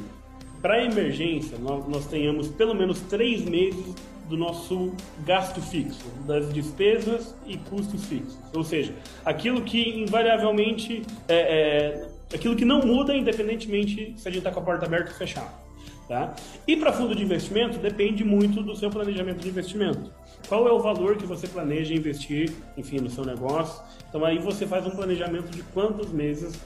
para 0.61 0.85
emergência, 0.85 1.57
nós, 1.57 1.87
nós 1.87 2.05
tenhamos 2.05 2.47
pelo 2.49 2.75
menos 2.75 2.99
3 2.99 3.43
meses 3.45 3.95
do 4.29 4.37
nosso 4.37 4.93
gasto 5.25 5.59
fixo, 5.63 6.05
das 6.27 6.53
despesas 6.53 7.33
e 7.47 7.57
custos 7.57 8.05
fixos. 8.05 8.37
Ou 8.53 8.63
seja, 8.63 8.93
aquilo 9.25 9.63
que 9.63 9.99
invariavelmente 10.03 11.01
é, 11.27 11.35
é, 11.35 12.35
aquilo 12.35 12.55
que 12.55 12.65
não 12.65 12.85
muda 12.85 13.15
independentemente 13.15 14.13
se 14.15 14.27
a 14.27 14.31
gente 14.31 14.41
está 14.41 14.51
com 14.51 14.59
a 14.59 14.63
porta 14.63 14.85
aberta 14.85 15.09
ou 15.09 15.17
fechada. 15.17 15.62
Tá? 16.07 16.35
E 16.67 16.75
para 16.75 16.91
fundo 16.91 17.15
de 17.15 17.23
investimento, 17.23 17.77
depende 17.77 18.23
muito 18.23 18.61
do 18.61 18.75
seu 18.75 18.89
planejamento 18.89 19.39
de 19.39 19.47
investimento. 19.47 20.11
Qual 20.47 20.67
é 20.67 20.71
o 20.71 20.79
valor 20.79 21.15
que 21.15 21.25
você 21.25 21.47
planeja 21.47 21.93
investir, 21.93 22.51
enfim, 22.75 22.99
no 22.99 23.09
seu 23.09 23.25
negócio? 23.25 23.81
Então 24.09 24.25
aí 24.25 24.37
você 24.37 24.67
faz 24.67 24.85
um 24.85 24.91
planejamento 24.91 25.49
de 25.49 25.63
quantos 25.63 26.11
meses 26.11 26.59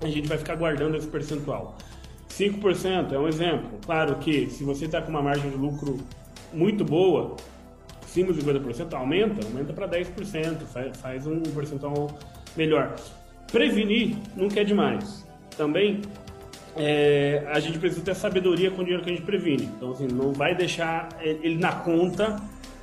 a 0.00 0.08
gente 0.08 0.26
vai 0.26 0.38
ficar 0.38 0.56
guardando 0.56 0.96
esse 0.96 1.06
percentual. 1.06 1.78
5% 2.28 3.12
é 3.12 3.18
um 3.18 3.28
exemplo. 3.28 3.78
Claro 3.86 4.16
que 4.16 4.50
se 4.50 4.64
você 4.64 4.86
está 4.86 5.00
com 5.00 5.10
uma 5.10 5.22
margem 5.22 5.50
de 5.50 5.56
lucro 5.56 5.98
muito 6.52 6.84
boa, 6.84 7.36
acima 8.02 8.32
de 8.32 8.42
50%, 8.42 8.92
aumenta, 8.92 9.46
aumenta 9.46 9.72
para 9.72 9.88
10%, 9.88 10.60
faz, 10.66 10.96
faz 10.96 11.26
um 11.26 11.40
percentual 11.42 12.10
melhor. 12.56 12.96
Prevenir 13.50 14.16
nunca 14.36 14.60
é 14.60 14.64
demais. 14.64 15.24
Também 15.56 16.02
é, 16.76 17.44
a 17.46 17.60
gente 17.60 17.78
precisa 17.78 18.02
ter 18.04 18.14
sabedoria 18.14 18.70
com 18.70 18.82
o 18.82 18.84
dinheiro 18.84 19.02
que 19.02 19.10
a 19.10 19.12
gente 19.14 19.24
previne. 19.24 19.64
Então, 19.76 19.92
assim, 19.92 20.06
não 20.06 20.32
vai 20.32 20.54
deixar 20.54 21.08
ele 21.20 21.56
na 21.56 21.72
conta 21.72 22.40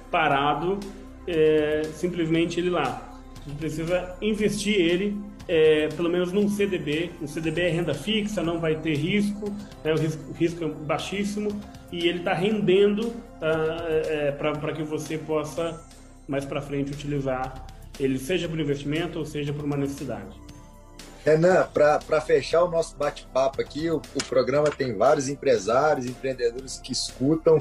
parado, 0.09 0.79
é, 1.27 1.83
simplesmente 1.93 2.59
ele 2.59 2.69
lá. 2.69 3.19
A 3.45 3.49
gente 3.49 3.57
precisa 3.57 4.15
investir 4.21 4.79
ele, 4.79 5.17
é, 5.47 5.87
pelo 5.89 6.09
menos 6.09 6.31
num 6.31 6.47
CDB. 6.47 7.11
Um 7.21 7.27
CDB 7.27 7.61
é 7.61 7.69
renda 7.69 7.93
fixa, 7.93 8.41
não 8.41 8.59
vai 8.59 8.75
ter 8.75 8.95
risco, 8.95 9.49
né, 9.83 9.93
o, 9.93 9.97
risco 9.97 10.33
risco 10.33 10.63
é 10.63 10.67
baixíssimo 10.67 11.49
e 11.91 12.07
ele 12.07 12.19
está 12.19 12.33
rendendo 12.33 13.13
tá, 13.39 13.85
é, 14.07 14.31
para 14.31 14.73
que 14.73 14.83
você 14.83 15.17
possa 15.17 15.83
mais 16.27 16.45
para 16.45 16.61
frente 16.61 16.91
utilizar 16.91 17.65
ele, 17.99 18.17
seja 18.17 18.47
por 18.47 18.59
investimento 18.59 19.19
ou 19.19 19.25
seja 19.25 19.51
por 19.51 19.65
uma 19.65 19.75
necessidade. 19.75 20.40
Renan, 21.23 21.67
para 21.71 22.19
fechar 22.21 22.63
o 22.63 22.71
nosso 22.71 22.95
bate-papo 22.97 23.61
aqui, 23.61 23.89
o, 23.91 23.97
o, 23.97 24.23
programa 24.27 24.71
tem 24.71 24.95
vários 24.95 25.29
empresários, 25.29 26.07
empreendedores 26.07 26.79
que 26.79 26.91
escutam, 26.91 27.59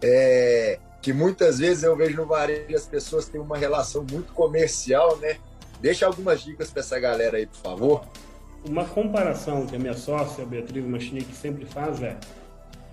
é, 0.00 0.78
que 1.02 1.12
muitas 1.12 1.58
vezes 1.58 1.82
eu 1.84 1.94
vejo 1.94 2.16
no 2.16 2.26
varejo 2.26 2.74
as 2.74 2.86
pessoas 2.86 3.28
têm 3.28 3.40
uma 3.40 3.58
relação 3.58 4.04
muito 4.10 4.32
comercial, 4.32 5.18
né? 5.18 5.36
Deixa 5.80 6.06
algumas 6.06 6.40
dicas 6.40 6.70
para 6.70 6.80
essa 6.80 6.98
galera 6.98 7.36
aí, 7.36 7.46
por 7.46 7.58
favor. 7.58 8.04
Uma 8.64 8.84
comparação 8.84 9.66
que 9.66 9.76
a 9.76 9.78
minha 9.78 9.94
sócia, 9.94 10.44
a 10.44 10.46
Beatriz 10.46 10.84
Machinique, 10.84 11.34
sempre 11.34 11.66
faz 11.66 12.00
é: 12.02 12.16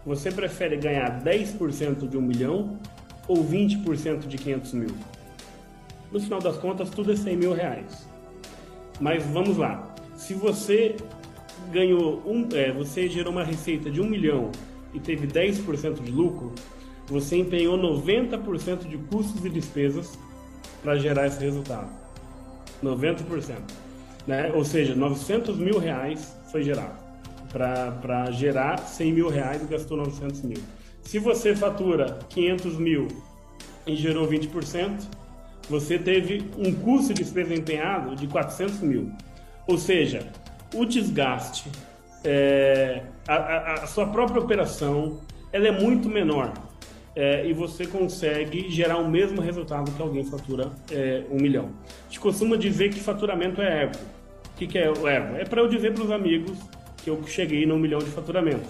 você 0.05 0.31
prefere 0.31 0.75
ganhar 0.75 1.23
10% 1.23 2.09
de 2.09 2.17
um 2.17 2.21
milhão 2.21 2.77
ou 3.27 3.37
20% 3.37 4.27
de 4.27 4.37
500 4.37 4.73
mil? 4.73 4.95
No 6.11 6.19
final 6.19 6.39
das 6.41 6.57
contas, 6.57 6.89
tudo 6.89 7.13
é 7.13 7.15
100 7.15 7.37
mil 7.37 7.53
reais. 7.53 8.09
Mas 8.99 9.23
vamos 9.23 9.55
lá 9.55 9.88
se 10.19 10.33
você 10.33 10.97
ganhou 11.71 12.21
um, 12.25 12.47
é, 12.53 12.73
você 12.73 13.07
gerou 13.07 13.31
uma 13.31 13.43
receita 13.43 13.89
de 13.89 14.01
um 14.01 14.05
milhão 14.05 14.51
e 14.93 14.99
teve 14.99 15.25
10% 15.25 16.03
de 16.03 16.11
lucro, 16.11 16.53
você 17.07 17.37
empenhou 17.37 17.77
90% 17.77 18.85
de 18.87 18.97
custos 18.97 19.43
e 19.45 19.49
despesas 19.49 20.19
para 20.83 20.97
gerar 20.97 21.25
esse 21.25 21.39
resultado. 21.39 21.89
90%. 22.83 23.55
Né? 24.27 24.51
Ou 24.53 24.65
seja, 24.65 24.93
900 24.93 25.57
mil 25.57 25.79
reais 25.79 26.35
foi 26.51 26.63
gerado. 26.63 26.99
Para 27.51 28.29
gerar 28.31 28.77
100 28.77 29.13
mil 29.13 29.29
reais 29.29 29.65
gastou 29.67 29.97
900 29.97 30.41
mil. 30.41 30.61
Se 31.01 31.17
você 31.17 31.55
fatura 31.55 32.19
500 32.29 32.77
mil 32.77 33.07
e 33.87 33.95
gerou 33.95 34.27
20%, 34.27 34.99
você 35.69 35.97
teve 35.97 36.43
um 36.57 36.73
custo 36.73 37.13
de 37.13 37.23
despesa 37.23 37.55
empenhado 37.55 38.15
de 38.17 38.27
400 38.27 38.81
mil. 38.81 39.11
Ou 39.69 39.77
seja, 39.77 40.25
o 40.73 40.83
desgaste, 40.83 41.69
é, 42.23 43.03
a, 43.27 43.35
a, 43.35 43.73
a, 43.83 43.87
sua 43.87 44.07
própria 44.07 44.41
operação, 44.41 45.19
ela 45.53 45.67
é 45.67 45.71
muito 45.71 46.09
menor. 46.09 46.53
É, 47.15 47.45
e 47.45 47.53
você 47.53 47.85
consegue 47.85 48.71
gerar 48.71 48.97
o 48.97 49.07
mesmo 49.07 49.41
resultado 49.41 49.91
que 49.91 50.01
alguém 50.01 50.25
fatura 50.25 50.71
é, 50.91 51.23
um 51.29 51.35
milhão. 51.35 51.69
A 51.85 52.07
gente 52.07 52.19
costuma 52.19 52.55
dizer 52.55 52.89
que 52.89 52.99
faturamento 52.99 53.61
é 53.61 53.83
ego. 53.83 53.95
O 54.53 54.57
que, 54.57 54.65
que 54.65 54.79
é 54.79 54.89
o 54.89 55.07
ego? 55.07 55.35
É 55.35 55.45
para 55.45 55.61
eu 55.61 55.67
dizer 55.67 55.93
para 55.93 56.03
os 56.03 56.11
amigos 56.11 56.57
que 57.03 57.09
eu 57.11 57.21
cheguei 57.27 57.67
no 57.67 57.77
milhão 57.77 57.99
de 57.99 58.09
faturamento. 58.09 58.67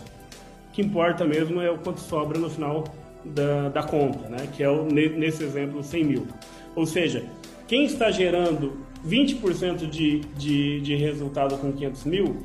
O 0.68 0.74
que 0.74 0.82
importa 0.82 1.24
mesmo 1.24 1.62
é 1.62 1.72
o 1.72 1.78
quanto 1.78 2.02
sobra 2.02 2.38
no 2.38 2.50
final 2.50 2.84
da, 3.24 3.70
da 3.70 3.84
conta, 3.84 4.28
né? 4.28 4.50
que 4.52 4.62
é 4.64 4.70
o, 4.70 4.84
nesse 4.84 5.46
exemplo 5.46 5.82
100 5.82 6.04
mil. 6.04 6.28
Ou 6.76 6.86
seja, 6.86 7.24
quem 7.70 7.86
está 7.86 8.12
gerando 8.12 8.89
20% 9.06 9.90
de, 9.90 10.20
de, 10.20 10.82
de 10.82 10.96
resultado 10.96 11.58
com 11.58 11.72
500 11.72 12.04
mil, 12.06 12.38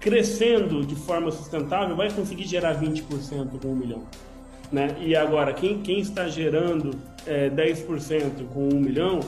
crescendo 0.00 0.84
de 0.84 0.96
forma 0.96 1.30
sustentável, 1.30 1.94
vai 1.94 2.10
conseguir 2.10 2.44
gerar 2.44 2.80
20% 2.80 3.60
com 3.60 3.68
1 3.68 3.76
milhão. 3.76 4.02
Né? 4.70 4.96
E 5.00 5.14
agora, 5.14 5.52
quem, 5.52 5.80
quem 5.82 6.00
está 6.00 6.28
gerando 6.28 6.98
é, 7.26 7.50
10% 7.50 8.48
com 8.52 8.68
1 8.68 8.80
milhão, 8.80 9.20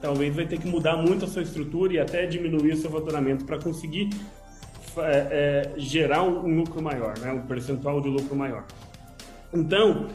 talvez 0.00 0.34
vai 0.34 0.46
ter 0.46 0.58
que 0.58 0.66
mudar 0.66 0.96
muito 0.96 1.26
a 1.26 1.28
sua 1.28 1.42
estrutura 1.42 1.92
e 1.92 1.98
até 1.98 2.26
diminuir 2.26 2.72
o 2.72 2.76
seu 2.76 2.90
faturamento 2.90 3.44
para 3.44 3.58
conseguir 3.58 4.08
é, 4.96 5.72
é, 5.72 5.72
gerar 5.76 6.22
um, 6.22 6.46
um, 6.46 6.56
lucro 6.56 6.82
maior, 6.82 7.18
né? 7.18 7.32
um 7.32 7.42
percentual 7.42 8.00
de 8.00 8.08
lucro 8.08 8.34
maior. 8.34 8.64
Então, 9.52 10.08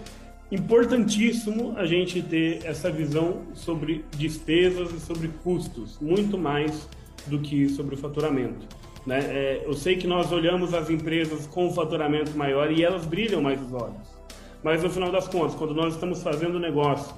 importantíssimo 0.51 1.75
a 1.77 1.85
gente 1.85 2.21
ter 2.21 2.65
essa 2.65 2.89
visão 2.89 3.43
sobre 3.53 4.03
despesas 4.17 4.91
e 4.91 4.99
sobre 4.99 5.29
custos, 5.43 5.97
muito 6.01 6.37
mais 6.37 6.87
do 7.27 7.39
que 7.39 7.69
sobre 7.69 7.95
o 7.95 7.97
faturamento. 7.97 8.65
Né? 9.05 9.19
É, 9.19 9.63
eu 9.65 9.73
sei 9.73 9.95
que 9.95 10.07
nós 10.07 10.31
olhamos 10.31 10.73
as 10.73 10.89
empresas 10.89 11.47
com 11.47 11.67
um 11.67 11.73
faturamento 11.73 12.35
maior 12.37 12.71
e 12.71 12.83
elas 12.83 13.05
brilham 13.05 13.41
mais 13.41 13.61
os 13.61 13.73
olhos. 13.73 14.19
Mas 14.63 14.83
no 14.83 14.89
final 14.89 15.11
das 15.11 15.27
contas, 15.27 15.55
quando 15.55 15.73
nós 15.73 15.93
estamos 15.93 16.21
fazendo 16.21 16.59
negócio, 16.59 17.13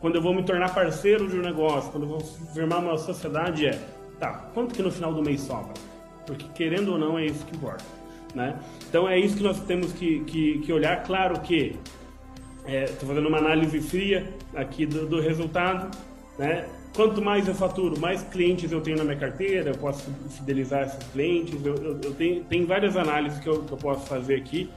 quando 0.00 0.16
eu 0.16 0.22
vou 0.22 0.34
me 0.34 0.42
tornar 0.42 0.74
parceiro 0.74 1.28
de 1.28 1.36
um 1.36 1.42
negócio, 1.42 1.90
quando 1.92 2.04
eu 2.04 2.08
vou 2.08 2.20
firmar 2.20 2.80
uma 2.80 2.96
sociedade, 2.96 3.66
é 3.66 3.78
tá, 4.18 4.50
quanto 4.54 4.74
que 4.74 4.82
no 4.82 4.90
final 4.90 5.12
do 5.14 5.22
mês 5.22 5.42
sobra? 5.42 5.74
Porque 6.26 6.46
querendo 6.54 6.92
ou 6.92 6.98
não 6.98 7.18
é 7.18 7.26
isso 7.26 7.44
que 7.44 7.54
importa. 7.54 7.84
Né? 8.34 8.58
Então 8.88 9.08
é 9.08 9.18
isso 9.18 9.36
que 9.36 9.42
nós 9.42 9.60
temos 9.60 9.92
que, 9.92 10.20
que, 10.24 10.58
que 10.60 10.72
olhar. 10.72 11.02
Claro 11.02 11.40
que 11.40 11.76
Estou 12.66 12.74
é, 12.74 12.86
fazendo 12.86 13.28
uma 13.28 13.38
análise 13.38 13.80
fria 13.80 14.32
aqui 14.54 14.84
do, 14.86 15.06
do, 15.06 15.20
resultado. 15.20 15.96
Né? 16.38 16.66
Quanto 16.94 17.22
mais 17.22 17.46
eu 17.48 17.54
faturo, 17.54 17.98
mais 17.98 18.22
clientes 18.22 18.70
eu 18.70 18.80
tenho 18.80 18.96
na 18.96 19.04
minha 19.04 19.16
carteira, 19.16 19.70
eu 19.70 19.78
posso 19.78 20.10
fidelizar 20.28 20.82
esses 20.82 21.02
clientes. 21.12 21.64
Eu, 21.64 21.74
eu, 21.76 22.00
eu 22.02 22.14
tenho, 22.14 22.44
tem 22.44 22.64
várias 22.64 22.96
análises 22.96 23.38
que 23.38 23.48
eu, 23.48 23.62
que 23.62 23.72
eu, 23.72 23.78
posso 23.78 24.06
fazer 24.06 24.36
aqui. 24.36 24.70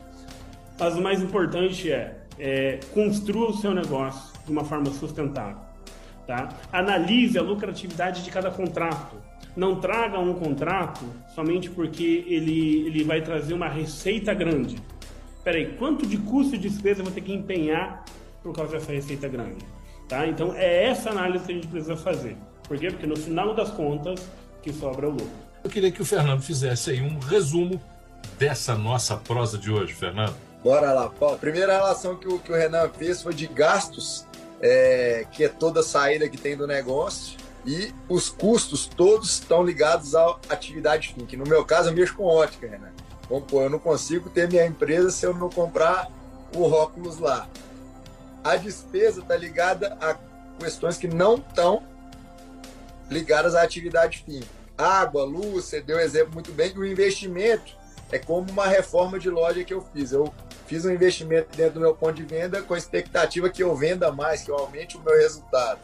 Mas 0.79 0.95
o 0.95 1.01
mais 1.01 1.21
importante 1.21 1.91
é, 1.91 2.17
é 2.39 2.79
construa 2.93 3.49
o 3.49 3.53
seu 3.53 3.73
negócio 3.73 4.33
de 4.45 4.51
uma 4.51 4.63
forma 4.63 4.89
sustentável. 4.91 5.61
Tá? 6.25 6.49
Analise 6.71 7.37
a 7.37 7.41
lucratividade 7.41 8.23
de 8.23 8.31
cada 8.31 8.49
contrato. 8.49 9.17
Não 9.55 9.79
traga 9.79 10.17
um 10.19 10.33
contrato 10.33 11.05
somente 11.35 11.69
porque 11.69 12.25
ele, 12.27 12.87
ele 12.87 13.03
vai 13.03 13.21
trazer 13.21 13.53
uma 13.53 13.67
receita 13.67 14.33
grande 14.33 14.77
peraí, 15.43 15.75
quanto 15.77 16.05
de 16.05 16.17
custo 16.17 16.55
e 16.55 16.57
despesa 16.57 17.01
eu 17.01 17.05
vou 17.05 17.13
ter 17.13 17.21
que 17.21 17.33
empenhar 17.33 18.05
por 18.41 18.53
causa 18.53 18.73
dessa 18.73 18.91
receita 18.91 19.27
grande? 19.27 19.65
Tá? 20.07 20.27
Então 20.27 20.53
é 20.55 20.85
essa 20.85 21.09
análise 21.09 21.45
que 21.45 21.51
a 21.51 21.55
gente 21.55 21.67
precisa 21.67 21.95
fazer. 21.95 22.37
Por 22.67 22.77
quê? 22.77 22.89
Porque 22.89 23.07
no 23.07 23.17
final 23.17 23.53
das 23.53 23.69
contas, 23.71 24.21
que 24.61 24.71
sobra 24.71 25.05
é 25.05 25.09
o 25.09 25.11
lucro. 25.11 25.43
Eu 25.63 25.69
queria 25.69 25.91
que 25.91 26.01
o 26.01 26.05
Fernando 26.05 26.41
fizesse 26.41 26.91
aí 26.91 27.01
um 27.01 27.19
resumo 27.19 27.81
dessa 28.37 28.75
nossa 28.75 29.15
prosa 29.15 29.57
de 29.57 29.71
hoje, 29.71 29.93
Fernando. 29.93 30.35
Bora 30.63 30.93
lá, 30.93 31.09
Paulo. 31.09 31.35
A 31.35 31.37
primeira 31.37 31.73
relação 31.73 32.15
que 32.15 32.27
o, 32.27 32.39
que 32.39 32.51
o 32.51 32.55
Renan 32.55 32.89
fez 32.89 33.21
foi 33.21 33.33
de 33.33 33.47
gastos, 33.47 34.25
é, 34.61 35.25
que 35.31 35.43
é 35.43 35.49
toda 35.49 35.81
a 35.81 35.83
saída 35.83 36.27
que 36.29 36.37
tem 36.37 36.55
do 36.55 36.65
negócio, 36.65 37.37
e 37.65 37.93
os 38.09 38.29
custos 38.29 38.87
todos 38.87 39.33
estão 39.33 39.63
ligados 39.63 40.15
à 40.15 40.37
atividade 40.49 41.13
fim, 41.13 41.25
que 41.25 41.37
no 41.37 41.45
meu 41.45 41.63
caso 41.63 41.89
eu 41.89 41.93
mexo 41.93 42.15
com 42.15 42.23
ótica, 42.23 42.67
Renan. 42.67 42.91
Vamos 43.29 43.45
pôr, 43.49 43.63
eu 43.63 43.69
não 43.69 43.79
consigo 43.79 44.29
ter 44.29 44.47
minha 44.47 44.65
empresa 44.65 45.09
se 45.11 45.25
eu 45.25 45.33
não 45.33 45.49
comprar 45.49 46.09
o 46.55 46.63
óculos 46.63 47.17
lá. 47.17 47.47
A 48.43 48.55
despesa 48.55 49.21
está 49.21 49.35
ligada 49.35 49.97
a 50.01 50.17
questões 50.59 50.97
que 50.97 51.07
não 51.07 51.35
estão 51.35 51.83
ligadas 53.09 53.55
à 53.55 53.61
atividade 53.61 54.23
fim. 54.25 54.41
Água, 54.77 55.23
luz, 55.23 55.65
você 55.65 55.81
deu 55.81 55.97
um 55.97 56.01
exemplo 56.01 56.33
muito 56.33 56.51
bem. 56.51 56.77
O 56.77 56.85
investimento 56.85 57.75
é 58.11 58.19
como 58.19 58.51
uma 58.51 58.67
reforma 58.67 59.17
de 59.17 59.29
loja 59.29 59.63
que 59.63 59.73
eu 59.73 59.81
fiz. 59.93 60.11
Eu 60.11 60.33
fiz 60.67 60.83
um 60.85 60.91
investimento 60.91 61.55
dentro 61.55 61.75
do 61.75 61.79
meu 61.79 61.95
ponto 61.95 62.15
de 62.15 62.23
venda 62.23 62.61
com 62.61 62.73
a 62.73 62.77
expectativa 62.77 63.49
que 63.49 63.63
eu 63.63 63.75
venda 63.75 64.11
mais, 64.11 64.41
que 64.41 64.51
eu 64.51 64.55
aumente 64.55 64.97
o 64.97 65.01
meu 65.01 65.17
resultado. 65.17 65.79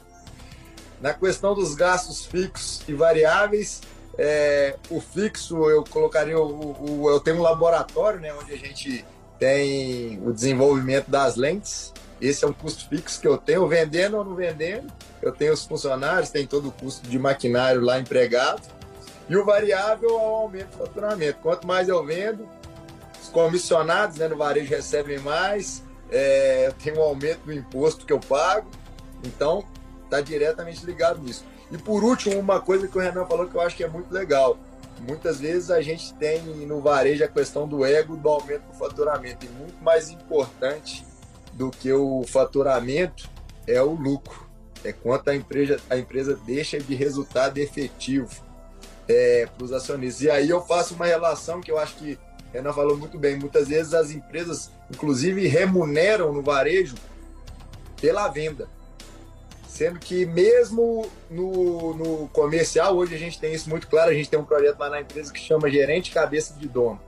Na 1.01 1.13
questão 1.13 1.55
dos 1.55 1.75
gastos 1.75 2.25
fixos 2.25 2.81
e 2.87 2.93
variáveis, 2.93 3.81
é, 4.21 4.75
o 4.89 4.99
fixo, 4.99 5.69
eu 5.69 5.81
colocaria 5.85 6.37
o, 6.37 7.03
o, 7.03 7.09
Eu 7.09 7.21
tenho 7.21 7.37
um 7.37 7.41
laboratório, 7.41 8.19
né, 8.19 8.33
onde 8.33 8.51
a 8.51 8.57
gente 8.57 9.05
tem 9.39 10.21
o 10.21 10.33
desenvolvimento 10.33 11.09
das 11.09 11.37
lentes. 11.37 11.93
Esse 12.19 12.43
é 12.43 12.47
um 12.47 12.51
custo 12.51 12.89
fixo 12.89 13.21
que 13.21 13.27
eu 13.27 13.37
tenho, 13.37 13.65
vendendo 13.65 14.17
ou 14.17 14.25
não 14.25 14.35
vendendo. 14.35 14.91
Eu 15.21 15.31
tenho 15.31 15.53
os 15.53 15.63
funcionários, 15.63 16.29
tem 16.29 16.45
todo 16.45 16.67
o 16.67 16.71
custo 16.73 17.07
de 17.07 17.17
maquinário 17.17 17.79
lá 17.79 17.97
empregado. 17.97 18.61
E 19.29 19.37
o 19.37 19.45
variável 19.45 20.09
é 20.09 20.13
o 20.13 20.17
aumento 20.17 20.71
do 20.71 20.77
faturamento. 20.79 21.39
Quanto 21.41 21.65
mais 21.65 21.87
eu 21.87 22.05
vendo, 22.05 22.45
os 23.23 23.29
comissionados 23.29 24.17
né, 24.17 24.27
no 24.27 24.35
varejo 24.35 24.69
recebem 24.69 25.19
mais, 25.19 25.81
é, 26.11 26.67
eu 26.67 26.73
tenho 26.73 26.99
um 26.99 27.03
aumento 27.03 27.39
do 27.45 27.53
imposto 27.53 28.05
que 28.05 28.11
eu 28.11 28.19
pago. 28.19 28.69
Então, 29.23 29.63
está 30.03 30.19
diretamente 30.19 30.85
ligado 30.85 31.21
nisso. 31.21 31.45
E 31.71 31.77
por 31.77 32.03
último, 32.03 32.39
uma 32.39 32.59
coisa 32.59 32.87
que 32.87 32.97
o 32.97 33.01
Renan 33.01 33.25
falou 33.25 33.47
que 33.47 33.55
eu 33.55 33.61
acho 33.61 33.75
que 33.75 33.83
é 33.83 33.87
muito 33.87 34.11
legal. 34.11 34.57
muitas 35.01 35.39
vezes 35.39 35.71
a 35.71 35.81
gente 35.81 36.13
tem 36.15 36.41
no 36.41 36.81
varejo 36.81 37.23
a 37.23 37.27
questão 37.27 37.67
do 37.67 37.85
ego 37.85 38.17
do 38.17 38.27
aumento 38.27 38.63
do 38.63 38.73
faturamento. 38.73 39.45
E 39.45 39.49
muito 39.49 39.81
mais 39.83 40.09
importante 40.09 41.05
do 41.53 41.69
que 41.71 41.91
o 41.91 42.23
faturamento 42.27 43.29
é 43.67 43.81
o 43.81 43.93
lucro. 43.93 44.49
É 44.83 44.91
quanto 44.91 45.29
a 45.29 45.35
empresa, 45.35 45.79
a 45.89 45.97
empresa 45.97 46.37
deixa 46.45 46.79
de 46.79 46.95
resultado 46.95 47.57
efetivo 47.57 48.29
é, 49.07 49.45
para 49.45 49.63
os 49.63 49.71
acionistas. 49.71 50.21
E 50.21 50.29
aí 50.29 50.49
eu 50.49 50.61
faço 50.61 50.95
uma 50.95 51.05
relação 51.05 51.61
que 51.61 51.71
eu 51.71 51.77
acho 51.77 51.95
que 51.95 52.17
Renan 52.53 52.73
falou 52.73 52.97
muito 52.97 53.17
bem. 53.17 53.37
Muitas 53.37 53.67
vezes 53.67 53.93
as 53.93 54.11
empresas, 54.11 54.71
inclusive, 54.91 55.47
remuneram 55.47 56.33
no 56.33 56.41
varejo 56.41 56.95
pela 57.99 58.27
venda. 58.27 58.67
Sendo 59.79 59.97
que 59.97 60.25
mesmo 60.25 61.09
no, 61.31 61.93
no 61.93 62.27
comercial, 62.33 62.97
hoje 62.97 63.15
a 63.15 63.17
gente 63.17 63.39
tem 63.39 63.53
isso 63.53 63.69
muito 63.69 63.87
claro, 63.87 64.11
a 64.11 64.13
gente 64.13 64.29
tem 64.29 64.37
um 64.37 64.43
projeto 64.43 64.77
lá 64.77 64.89
na 64.89 64.99
empresa 64.99 65.31
que 65.31 65.39
chama 65.39 65.71
Gerente 65.71 66.11
Cabeça 66.11 66.53
de 66.59 66.67
Dono, 66.67 66.99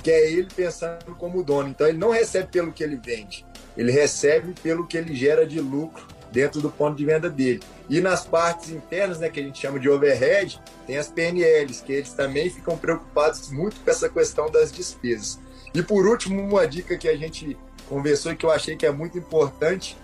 que 0.00 0.12
é 0.12 0.30
ele 0.30 0.46
pensando 0.54 1.12
como 1.18 1.42
dono. 1.42 1.70
Então 1.70 1.88
ele 1.88 1.98
não 1.98 2.10
recebe 2.10 2.46
pelo 2.52 2.70
que 2.70 2.84
ele 2.84 2.94
vende, 3.04 3.44
ele 3.76 3.90
recebe 3.90 4.54
pelo 4.62 4.86
que 4.86 4.96
ele 4.96 5.12
gera 5.12 5.44
de 5.44 5.58
lucro 5.58 6.06
dentro 6.30 6.60
do 6.60 6.70
ponto 6.70 6.96
de 6.96 7.04
venda 7.04 7.28
dele. 7.28 7.64
E 7.90 8.00
nas 8.00 8.24
partes 8.24 8.70
internas, 8.70 9.18
né, 9.18 9.28
que 9.28 9.40
a 9.40 9.42
gente 9.42 9.58
chama 9.58 9.80
de 9.80 9.90
overhead, 9.90 10.62
tem 10.86 10.96
as 10.96 11.08
PNLs, 11.08 11.80
que 11.80 11.94
eles 11.94 12.12
também 12.12 12.48
ficam 12.48 12.78
preocupados 12.78 13.50
muito 13.50 13.80
com 13.80 13.90
essa 13.90 14.08
questão 14.08 14.48
das 14.48 14.70
despesas. 14.70 15.40
E 15.74 15.82
por 15.82 16.06
último, 16.06 16.40
uma 16.40 16.64
dica 16.64 16.96
que 16.96 17.08
a 17.08 17.16
gente 17.16 17.58
conversou 17.88 18.30
e 18.30 18.36
que 18.36 18.46
eu 18.46 18.52
achei 18.52 18.76
que 18.76 18.86
é 18.86 18.92
muito 18.92 19.18
importante, 19.18 19.96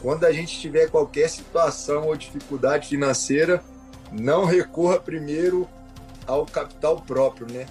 quando 0.00 0.24
a 0.24 0.32
gente 0.32 0.58
tiver 0.60 0.90
qualquer 0.90 1.28
situação 1.28 2.06
ou 2.06 2.16
dificuldade 2.16 2.88
financeira, 2.88 3.62
não 4.12 4.44
recorra 4.44 4.98
primeiro 4.98 5.68
ao 6.26 6.46
capital 6.46 7.00
próprio, 7.00 7.46
né? 7.50 7.66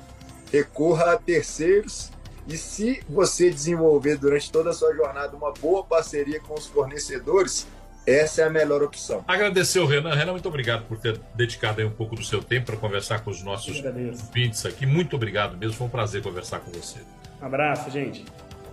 Recorra 0.51 1.13
a 1.13 1.17
terceiros 1.17 2.11
e 2.47 2.57
se 2.57 3.01
você 3.09 3.49
desenvolver 3.49 4.17
durante 4.17 4.51
toda 4.51 4.69
a 4.69 4.73
sua 4.73 4.93
jornada 4.95 5.35
uma 5.35 5.51
boa 5.51 5.83
parceria 5.83 6.39
com 6.39 6.53
os 6.53 6.65
fornecedores, 6.65 7.67
essa 8.05 8.41
é 8.41 8.45
a 8.45 8.49
melhor 8.49 8.81
opção. 8.81 9.23
Agradecer 9.27 9.79
o 9.79 9.85
Renan. 9.85 10.15
Renan, 10.15 10.31
muito 10.31 10.47
obrigado 10.47 10.85
por 10.87 10.97
ter 10.97 11.19
dedicado 11.35 11.85
um 11.85 11.91
pouco 11.91 12.15
do 12.15 12.23
seu 12.23 12.41
tempo 12.41 12.67
para 12.67 12.77
conversar 12.77 13.19
com 13.19 13.29
os 13.29 13.43
nossos 13.43 13.83
ouvintes 13.83 14.65
aqui. 14.65 14.85
Muito 14.85 15.17
obrigado 15.17 15.57
mesmo, 15.57 15.75
foi 15.75 15.87
um 15.87 15.89
prazer 15.89 16.23
conversar 16.23 16.61
com 16.61 16.71
você. 16.71 16.99
Um 17.41 17.45
abraço, 17.45 17.91
gente. 17.91 18.23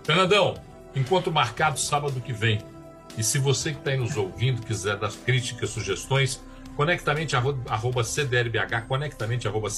Fernandão, 0.05 0.53
encontro 0.95 1.31
marcado 1.33 1.77
sábado 1.77 2.21
que 2.21 2.31
vem. 2.31 2.61
E 3.17 3.23
se 3.23 3.39
você 3.39 3.71
que 3.71 3.79
está 3.79 3.91
aí 3.91 3.97
nos 3.97 4.17
ouvindo 4.17 4.61
quiser 4.61 4.97
dar 4.97 5.11
críticas, 5.11 5.69
sugestões, 5.69 6.41
conectamente 6.75 7.35
arroba 7.35 8.03
cdrbh, 8.03 8.85
conectamente 8.87 9.47
arroba 9.47 9.69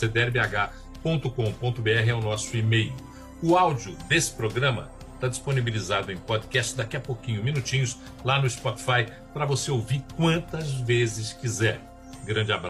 é 2.09 2.13
o 2.13 2.21
nosso 2.21 2.57
e-mail. 2.57 2.93
O 3.41 3.55
áudio 3.55 3.95
desse 4.07 4.31
programa 4.31 4.89
está 5.13 5.27
disponibilizado 5.27 6.11
em 6.11 6.17
podcast 6.17 6.75
daqui 6.75 6.97
a 6.97 6.99
pouquinho, 6.99 7.43
minutinhos, 7.43 7.97
lá 8.23 8.41
no 8.41 8.49
Spotify, 8.49 9.07
para 9.33 9.45
você 9.45 9.69
ouvir 9.71 10.03
quantas 10.15 10.73
vezes 10.73 11.33
quiser. 11.33 11.79
Grande 12.25 12.51
abraço. 12.51 12.65